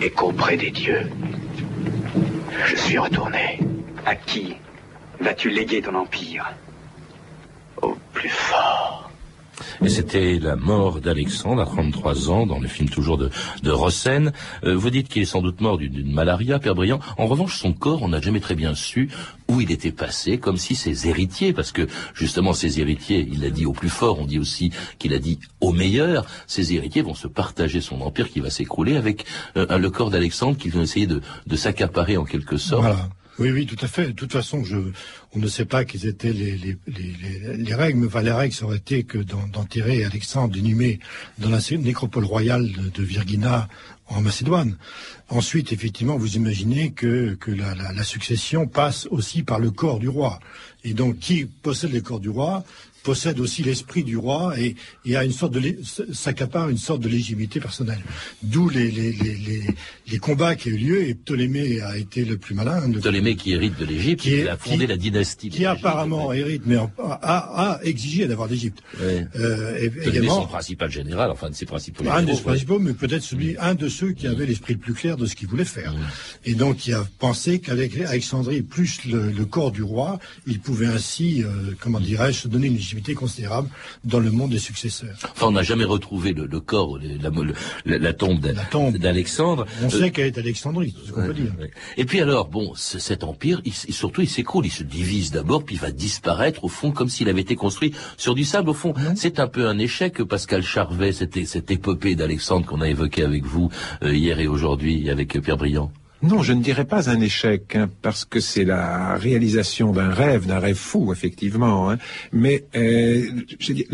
et 0.00 0.10
qu'auprès 0.10 0.56
des 0.56 0.70
dieux, 0.70 1.08
je 2.66 2.76
suis 2.76 2.98
retourné. 2.98 3.58
À 4.04 4.16
qui 4.16 4.56
vas-tu 5.20 5.50
léguer 5.50 5.80
ton 5.80 5.94
empire? 5.94 6.52
Au 7.80 7.96
plus 8.12 8.28
fort. 8.28 9.01
Et 9.84 9.88
c'était 9.88 10.38
la 10.38 10.56
mort 10.56 11.00
d'Alexandre 11.00 11.62
à 11.62 11.66
33 11.66 12.30
ans, 12.30 12.46
dans 12.46 12.58
le 12.58 12.68
film 12.68 12.88
toujours 12.88 13.18
de, 13.18 13.30
de 13.62 13.70
Rossen. 13.70 14.32
Euh, 14.64 14.76
vous 14.76 14.90
dites 14.90 15.08
qu'il 15.08 15.22
est 15.22 15.26
sans 15.26 15.42
doute 15.42 15.60
mort 15.60 15.78
d'une 15.78 16.12
malaria, 16.12 16.58
Père 16.58 16.74
Briand. 16.74 17.00
En 17.18 17.26
revanche, 17.26 17.58
son 17.58 17.72
corps, 17.72 18.02
on 18.02 18.08
n'a 18.08 18.20
jamais 18.20 18.40
très 18.40 18.54
bien 18.54 18.74
su 18.74 19.10
où 19.48 19.60
il 19.60 19.70
était 19.70 19.92
passé, 19.92 20.38
comme 20.38 20.56
si 20.56 20.74
ses 20.74 21.08
héritiers, 21.08 21.52
parce 21.52 21.72
que 21.72 21.86
justement 22.14 22.52
ses 22.52 22.80
héritiers, 22.80 23.28
il 23.30 23.42
l'a 23.42 23.50
dit 23.50 23.66
au 23.66 23.72
plus 23.72 23.90
fort, 23.90 24.18
on 24.18 24.24
dit 24.24 24.38
aussi 24.38 24.72
qu'il 24.98 25.12
a 25.12 25.18
dit 25.18 25.38
au 25.60 25.72
meilleur, 25.72 26.24
ses 26.46 26.72
héritiers 26.74 27.02
vont 27.02 27.14
se 27.14 27.28
partager 27.28 27.80
son 27.80 28.00
empire 28.00 28.30
qui 28.30 28.40
va 28.40 28.50
s'écrouler 28.50 28.96
avec 28.96 29.26
euh, 29.56 29.78
le 29.78 29.90
corps 29.90 30.10
d'Alexandre 30.10 30.56
qu'ils 30.56 30.72
vont 30.72 30.82
essayer 30.82 31.06
de, 31.06 31.20
de 31.46 31.56
s'accaparer 31.56 32.16
en 32.16 32.24
quelque 32.24 32.56
sorte. 32.56 32.96
Oui, 33.38 33.50
oui, 33.50 33.66
tout 33.66 33.82
à 33.82 33.88
fait. 33.88 34.08
De 34.08 34.12
toute 34.12 34.32
façon, 34.32 34.62
je, 34.62 34.76
on 35.34 35.38
ne 35.38 35.48
sait 35.48 35.64
pas 35.64 35.84
quelles 35.84 36.06
étaient 36.06 36.32
les, 36.32 36.56
les, 36.58 36.76
les, 36.86 37.56
les 37.56 37.74
règles, 37.74 37.98
mais 38.00 38.22
les 38.22 38.32
règles 38.32 38.54
auraient 38.62 38.76
été 38.76 39.04
que 39.04 39.18
d'enterrer 39.18 40.04
Alexandre 40.04 40.52
d'inhumer 40.52 41.00
dans 41.38 41.48
la 41.48 41.58
nécropole 41.78 42.24
royale 42.24 42.70
de, 42.70 42.90
de, 42.90 43.02
Virgina 43.02 43.68
en 44.08 44.20
Macédoine. 44.20 44.76
Ensuite, 45.30 45.72
effectivement, 45.72 46.18
vous 46.18 46.36
imaginez 46.36 46.92
que, 46.92 47.38
la, 47.46 47.74
la, 47.74 48.04
succession 48.04 48.66
passe 48.66 49.06
aussi 49.10 49.42
par 49.42 49.58
le 49.58 49.70
corps 49.70 49.98
du 49.98 50.10
roi. 50.10 50.38
Et 50.84 50.92
donc, 50.92 51.18
qui 51.18 51.46
possède 51.46 51.92
le 51.92 52.02
corps 52.02 52.20
du 52.20 52.28
roi? 52.28 52.64
Possède 53.02 53.40
aussi 53.40 53.62
l'esprit 53.62 54.04
du 54.04 54.16
roi 54.16 54.58
et, 54.58 54.76
et 55.04 55.16
a 55.16 55.24
une 55.24 55.32
sorte 55.32 55.52
de 55.52 55.78
s'accapare 56.12 56.68
une 56.68 56.78
sorte 56.78 57.00
de 57.00 57.08
légitimité 57.08 57.60
personnelle. 57.60 58.00
D'où 58.42 58.68
les, 58.68 58.90
les, 58.90 59.12
les, 59.12 59.62
les, 60.08 60.18
combats 60.18 60.54
qui 60.54 60.68
ont 60.68 60.72
eu 60.72 60.76
lieu 60.76 61.08
et 61.08 61.14
Ptolémée 61.14 61.80
a 61.80 61.96
été 61.96 62.24
le 62.24 62.36
plus 62.36 62.54
malin. 62.54 62.90
Ptolémée 62.90 63.36
qui 63.36 63.52
hérite 63.52 63.78
de 63.78 63.84
l'Égypte, 63.84 64.22
qui, 64.22 64.42
a 64.48 64.56
fondé 64.56 64.84
qui, 64.84 64.86
la 64.86 64.96
dynastie. 64.96 65.50
Qui 65.50 65.66
apparemment 65.66 66.32
hérite, 66.32 66.62
mais 66.66 66.76
a, 66.76 66.88
a, 66.98 67.80
exigé 67.82 68.26
d'avoir 68.26 68.48
l'Égypte. 68.48 68.82
Euh, 69.00 69.90
également, 70.04 70.42
son 70.42 70.46
principal 70.46 70.90
général, 70.90 71.30
enfin 71.30 71.50
de 71.50 71.54
ses 71.54 71.66
principaux. 71.66 72.04
Un 72.10 72.22
des 72.22 72.34
principaux, 72.34 72.78
mais 72.78 72.92
peut-être 72.92 73.22
celui, 73.22 73.56
un 73.58 73.74
de 73.74 73.88
ceux 73.88 74.12
qui 74.12 74.26
avait 74.26 74.46
l'esprit 74.46 74.74
le 74.74 74.80
plus 74.80 74.94
clair 74.94 75.16
de 75.16 75.26
ce 75.26 75.34
qu'il 75.34 75.48
voulait 75.48 75.64
faire. 75.64 75.94
Et 76.44 76.54
donc 76.54 76.86
il 76.86 76.94
a 76.94 77.06
pensé 77.18 77.58
qu'avec 77.58 77.98
Alexandrie 78.00 78.62
plus 78.62 79.04
le, 79.06 79.44
corps 79.44 79.72
du 79.72 79.82
roi, 79.82 80.18
il 80.46 80.60
pouvait 80.60 80.86
ainsi, 80.86 81.42
euh, 81.42 81.72
comment 81.80 82.00
dirais-je, 82.00 82.40
se 82.40 82.48
donner 82.48 82.68
une 82.68 82.74
légitimité 82.74 82.91
considérable 83.14 83.68
dans 84.04 84.20
le 84.20 84.30
monde 84.30 84.50
des 84.50 84.58
successeurs. 84.58 85.16
Enfin, 85.24 85.46
on 85.46 85.52
n'a 85.52 85.62
jamais 85.62 85.84
retrouvé 85.84 86.32
le, 86.32 86.60
corps, 86.60 86.98
la, 86.98 87.98
la, 87.98 88.12
tombe 88.12 88.40
d'Alexandre. 88.96 89.66
On 89.82 89.90
sait 89.90 90.10
qu'elle 90.10 90.26
est 90.26 90.38
Alexandrie, 90.38 90.94
c'est 90.98 91.08
ce 91.08 91.12
qu'on 91.12 91.26
peut 91.26 91.34
dire. 91.34 91.52
Et 91.96 92.04
puis 92.04 92.20
alors, 92.20 92.48
bon, 92.48 92.72
cet 92.74 93.24
empire, 93.24 93.60
il, 93.64 93.72
surtout, 93.72 94.22
il 94.22 94.28
s'écroule, 94.28 94.66
il 94.66 94.72
se 94.72 94.82
divise 94.82 95.30
d'abord, 95.30 95.64
puis 95.64 95.76
il 95.76 95.80
va 95.80 95.90
disparaître 95.90 96.64
au 96.64 96.68
fond, 96.68 96.90
comme 96.92 97.08
s'il 97.08 97.28
avait 97.28 97.40
été 97.40 97.56
construit 97.56 97.92
sur 98.16 98.34
du 98.34 98.44
sable. 98.44 98.70
Au 98.70 98.74
fond, 98.74 98.94
c'est 99.16 99.40
un 99.40 99.48
peu 99.48 99.66
un 99.68 99.78
échec, 99.78 100.22
Pascal 100.22 100.62
Charvet, 100.62 101.12
cette, 101.12 101.46
cette 101.46 101.70
épopée 101.70 102.14
d'Alexandre 102.14 102.66
qu'on 102.66 102.80
a 102.80 102.88
évoquée 102.88 103.24
avec 103.24 103.44
vous 103.44 103.70
euh, 104.02 104.14
hier 104.14 104.38
et 104.40 104.46
aujourd'hui 104.46 105.10
avec 105.10 105.40
Pierre 105.40 105.56
Briand. 105.56 105.92
Non, 106.22 106.40
je 106.40 106.52
ne 106.52 106.62
dirais 106.62 106.84
pas 106.84 107.10
un 107.10 107.20
échec, 107.20 107.74
hein, 107.74 107.90
parce 108.00 108.24
que 108.24 108.38
c'est 108.38 108.64
la 108.64 109.16
réalisation 109.16 109.90
d'un 109.90 110.10
rêve, 110.10 110.46
d'un 110.46 110.60
rêve 110.60 110.76
fou, 110.76 111.12
effectivement. 111.12 111.90
Hein. 111.90 111.98
Mais 112.32 112.64
euh, 112.76 113.24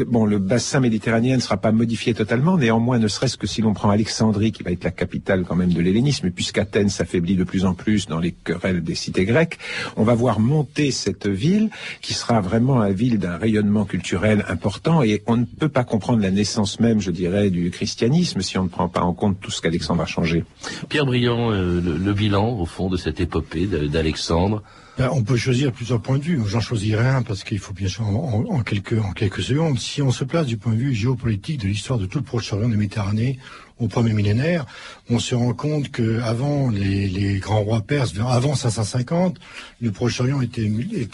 bon, 0.07 0.27
le 0.27 0.39
bassin 0.39 0.81
méditerranéen 0.81 1.37
ne 1.37 1.41
sera 1.41 1.57
pas 1.57 1.73
modifié 1.73 2.13
totalement. 2.13 2.59
Néanmoins, 2.59 2.99
ne 2.99 3.09
serait-ce 3.09 3.39
que 3.39 3.47
si 3.47 3.63
l'on 3.63 3.73
prend 3.73 3.89
Alexandrie, 3.89 4.53
qui 4.53 4.63
va 4.63 4.73
être 4.73 4.85
la 4.85 4.91
capitale 4.91 5.45
quand 5.49 5.57
même 5.57 5.73
de 5.73 5.81
l'hellénisme, 5.81 6.31
puisqu'Athènes 6.31 6.91
s'affaiblit 6.91 7.35
de 7.35 7.45
plus 7.45 7.65
en 7.65 7.73
plus 7.73 8.07
dans 8.07 8.19
les 8.19 8.33
querelles 8.33 8.83
des 8.83 8.95
cités 8.95 9.25
grecques, 9.25 9.59
on 9.97 10.03
va 10.03 10.15
voir 10.15 10.39
monter 10.39 10.91
cette 10.91 11.27
ville, 11.27 11.71
qui 12.03 12.13
sera 12.13 12.43
vraiment 12.43 12.79
la 12.79 12.93
ville 12.93 13.19
d'un 13.19 13.39
rayonnement 13.39 13.87
culturel 13.87 14.45
important. 14.49 15.03
Et 15.03 15.23
on 15.27 15.39
ne 15.39 15.47
peut 15.47 15.71
pas 15.71 15.85
comprendre 15.85 16.23
la 16.23 16.31
naissance 16.31 16.79
même, 16.79 17.01
je 17.01 17.11
dirais, 17.11 17.49
du 17.49 17.71
christianisme 17.71 18.43
si 18.43 18.59
on 18.59 18.65
ne 18.65 18.69
prend 18.69 18.89
pas 18.89 19.01
en 19.01 19.15
compte 19.15 19.41
tout 19.41 19.51
ce 19.51 19.63
qu'Alexandre 19.63 20.03
a 20.03 20.07
changé. 20.07 20.45
Pierre 20.91 21.07
euh, 21.09 21.81
le 21.81 22.18
bilan, 22.19 22.59
au 22.59 22.67
fond, 22.67 22.91
de 22.91 22.97
cette 22.97 23.21
épopée 23.21 23.67
d'Alexandre 23.67 24.63
ben, 24.99 25.11
on 25.13 25.23
peut 25.23 25.37
choisir 25.37 25.71
plusieurs 25.71 26.01
points 26.01 26.19
de 26.19 26.25
vue. 26.25 26.43
J'en 26.45 26.59
choisirai 26.59 27.07
un 27.07 27.23
parce 27.23 27.45
qu'il 27.45 27.61
faut 27.61 27.73
bien 27.73 27.87
sûr 27.87 28.05
en, 28.05 28.63
quelques, 28.65 28.99
en 28.99 29.13
secondes. 29.41 29.79
Si 29.79 30.03
on 30.03 30.11
se 30.11 30.25
place 30.25 30.47
du 30.47 30.57
point 30.57 30.73
de 30.73 30.79
vue 30.79 30.93
géopolitique 30.93 31.61
de 31.61 31.69
l'histoire 31.69 32.01
de 32.01 32.07
tout 32.07 32.19
le 32.19 32.25
Proche-Orient 32.25 32.69
de 32.69 32.75
Méditerranée, 32.75 33.39
au 33.79 33.87
premier 33.87 34.13
millénaire, 34.13 34.67
on 35.11 35.19
se 35.19 35.35
rend 35.35 35.55
compte 35.55 35.91
que 35.91 36.21
avant 36.21 36.71
les, 36.71 37.39
grands 37.39 37.63
rois 37.63 37.81
perses, 37.81 38.13
avant 38.19 38.55
550, 38.55 39.39
le 39.81 39.91
Proche-Orient 39.91 40.43
était, 40.43 40.69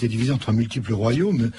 divisé 0.09 0.33
entre 0.33 0.53
multiples 0.53 0.93
royaumes. 0.93 1.51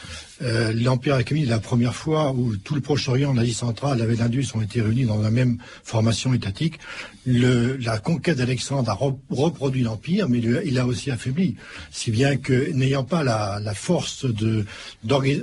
Euh, 0.41 0.73
L'Empire 0.73 1.15
achéménide, 1.15 1.49
la 1.49 1.59
première 1.59 1.95
fois 1.95 2.33
où 2.33 2.57
tout 2.57 2.75
le 2.75 2.81
Proche-Orient, 2.81 3.33
l'Asie 3.33 3.53
centrale, 3.53 4.01
avec 4.01 4.19
l'Indus 4.19 4.47
ont 4.53 4.61
été 4.61 4.81
réunis 4.81 5.05
dans 5.05 5.21
la 5.21 5.31
même 5.31 5.57
formation 5.83 6.33
étatique, 6.33 6.77
la 7.25 7.97
conquête 7.97 8.37
d'Alexandre 8.37 8.91
a 8.91 8.97
reproduit 9.33 9.81
l'Empire, 9.81 10.29
mais 10.29 10.39
il 10.39 10.77
a 10.77 10.85
aussi 10.85 11.09
affaibli. 11.09 11.55
Si 11.89 12.11
bien 12.11 12.37
que, 12.37 12.71
n'ayant 12.71 13.03
pas 13.03 13.23
la, 13.23 13.73
force 13.73 14.25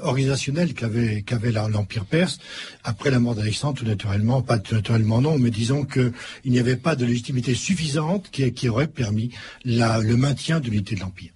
organisationnelle 0.03 0.75
qu'avait 0.75 1.23
qu'avait 1.23 1.53
l'Empire 1.53 2.05
perse, 2.05 2.39
après 2.85 3.11
la 3.11 3.19
mort 3.19 3.35
d'Alexandre, 3.35 3.79
tout 3.79 3.85
naturellement, 3.85 4.43
pas 4.43 4.59
tout 4.59 4.75
naturellement 4.75 5.21
non, 5.21 5.39
mais 5.39 5.51
disons 5.51 5.85
qu'il 5.85 6.13
n'y 6.47 6.59
avait 6.59 6.77
pas 6.83 6.97
de 6.97 7.05
légitimité 7.05 7.55
suffisante 7.55 8.31
qui, 8.31 8.69
aurait 8.69 8.89
permis 8.89 9.31
le 9.65 10.15
maintien 10.17 10.61
de 10.61 10.69
l'unité 10.69 10.95
de 10.95 11.01
l'Empire. 11.01 11.31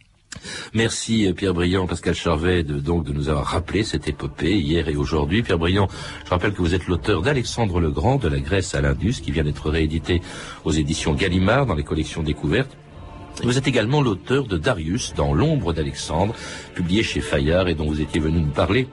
Merci 0.74 1.32
Pierre 1.34 1.54
Briand, 1.54 1.86
Pascal 1.86 2.14
Charvet, 2.14 2.62
de, 2.62 2.78
donc 2.78 3.04
de 3.04 3.12
nous 3.12 3.28
avoir 3.28 3.46
rappelé 3.46 3.84
cette 3.84 4.06
épopée 4.08 4.58
hier 4.58 4.88
et 4.88 4.96
aujourd'hui. 4.96 5.42
Pierre 5.42 5.58
Briand, 5.58 5.88
je 6.24 6.30
rappelle 6.30 6.52
que 6.52 6.60
vous 6.60 6.74
êtes 6.74 6.86
l'auteur 6.86 7.22
d'Alexandre 7.22 7.80
le 7.80 7.90
Grand, 7.90 8.16
de 8.16 8.28
la 8.28 8.40
Grèce 8.40 8.74
à 8.74 8.80
l'Indus, 8.80 9.14
qui 9.22 9.30
vient 9.30 9.44
d'être 9.44 9.70
réédité 9.70 10.20
aux 10.64 10.72
éditions 10.72 11.14
Gallimard 11.14 11.66
dans 11.66 11.74
les 11.74 11.84
collections 11.84 12.22
découvertes. 12.22 12.76
Vous 13.42 13.58
êtes 13.58 13.68
également 13.68 14.00
l'auteur 14.00 14.46
de 14.46 14.56
Darius, 14.56 15.14
dans 15.14 15.34
l'ombre 15.34 15.72
d'Alexandre, 15.72 16.34
publié 16.74 17.02
chez 17.02 17.20
Fayard 17.20 17.68
et 17.68 17.74
dont 17.74 17.86
vous 17.86 18.00
étiez 18.00 18.20
venu 18.20 18.40
nous 18.40 18.50
parler 18.50 18.88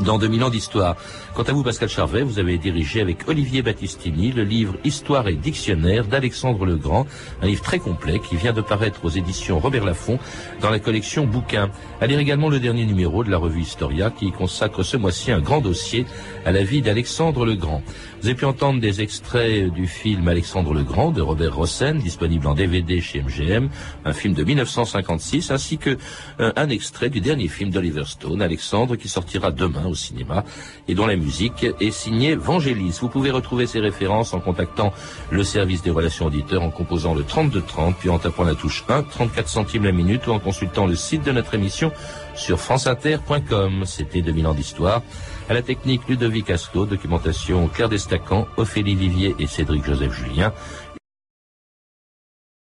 dans 0.00 0.18
2000 0.18 0.44
ans 0.44 0.50
d'histoire. 0.50 0.96
Quant 1.34 1.44
à 1.44 1.52
vous, 1.52 1.62
Pascal 1.62 1.88
Charvet, 1.88 2.20
vous 2.20 2.38
avez 2.38 2.58
dirigé 2.58 3.00
avec 3.00 3.26
Olivier 3.26 3.62
Battistini 3.62 4.32
le 4.32 4.44
livre 4.44 4.74
Histoire 4.84 5.28
et 5.28 5.34
dictionnaire 5.34 6.04
d'Alexandre 6.04 6.66
le 6.66 6.76
Grand, 6.76 7.06
un 7.40 7.46
livre 7.46 7.62
très 7.62 7.78
complet 7.78 8.18
qui 8.18 8.36
vient 8.36 8.52
de 8.52 8.60
paraître 8.60 9.02
aux 9.06 9.08
éditions 9.08 9.58
Robert 9.58 9.86
Laffont 9.86 10.18
dans 10.60 10.68
la 10.68 10.78
collection 10.78 11.26
Bouquins. 11.26 11.70
À 12.02 12.06
lire 12.06 12.18
également 12.18 12.50
le 12.50 12.60
dernier 12.60 12.84
numéro 12.84 13.24
de 13.24 13.30
la 13.30 13.38
revue 13.38 13.62
Historia 13.62 14.10
qui 14.10 14.30
consacre 14.30 14.82
ce 14.82 14.98
mois-ci 14.98 15.32
un 15.32 15.40
grand 15.40 15.62
dossier 15.62 16.04
à 16.44 16.52
la 16.52 16.64
vie 16.64 16.82
d'Alexandre 16.82 17.46
le 17.46 17.54
Grand. 17.54 17.82
Vous 18.20 18.28
avez 18.28 18.36
pu 18.36 18.44
entendre 18.44 18.78
des 18.80 19.00
extraits 19.00 19.72
du 19.72 19.86
film 19.86 20.28
Alexandre 20.28 20.74
le 20.74 20.84
Grand 20.84 21.12
de 21.12 21.22
Robert 21.22 21.56
Rossen, 21.56 21.98
disponible 21.98 22.46
en 22.46 22.54
DVD 22.54 23.00
chez 23.00 23.22
MGM, 23.22 23.70
un 24.04 24.12
film 24.12 24.34
de 24.34 24.44
1956, 24.44 25.50
ainsi 25.50 25.78
que 25.78 25.96
euh, 26.40 26.52
un 26.56 26.68
extrait 26.68 27.08
du 27.08 27.20
dernier 27.20 27.48
film 27.48 27.70
d'Oliver 27.70 28.04
Stone, 28.04 28.42
Alexandre, 28.42 28.96
qui 28.96 29.08
sortira 29.08 29.50
demain 29.50 29.86
au 29.86 29.94
cinéma 29.94 30.44
et 30.88 30.94
dont 30.94 31.06
la 31.06 31.16
musique 31.22 31.66
est 31.80 31.90
signée 31.90 32.34
Vangelis. 32.34 32.98
Vous 33.00 33.08
pouvez 33.08 33.30
retrouver 33.30 33.66
ces 33.66 33.80
références 33.80 34.34
en 34.34 34.40
contactant 34.40 34.92
le 35.30 35.44
service 35.44 35.82
des 35.82 35.90
relations 35.90 36.26
auditeurs 36.26 36.62
en 36.62 36.70
composant 36.70 37.14
le 37.14 37.22
3230 37.22 37.96
puis 37.96 38.10
en 38.10 38.18
tapant 38.18 38.44
la 38.44 38.54
touche 38.54 38.84
1, 38.88 39.04
34 39.04 39.48
centimes 39.48 39.84
la 39.84 39.92
minute 39.92 40.26
ou 40.26 40.32
en 40.32 40.38
consultant 40.38 40.86
le 40.86 40.94
site 40.94 41.24
de 41.24 41.32
notre 41.32 41.54
émission 41.54 41.92
sur 42.34 42.58
franceinter.com. 42.58 43.84
C'était 43.86 44.22
2000 44.22 44.46
ans 44.46 44.54
d'histoire. 44.54 45.02
À 45.48 45.54
la 45.54 45.62
technique 45.62 46.08
Ludovic 46.08 46.50
Aslo, 46.50 46.86
documentation 46.86 47.68
Claire 47.68 47.88
Destacan, 47.88 48.46
Ophélie 48.56 48.94
Vivier 48.94 49.34
et 49.38 49.46
Cédric 49.46 49.84
Joseph 49.84 50.12
Julien. 50.12 50.52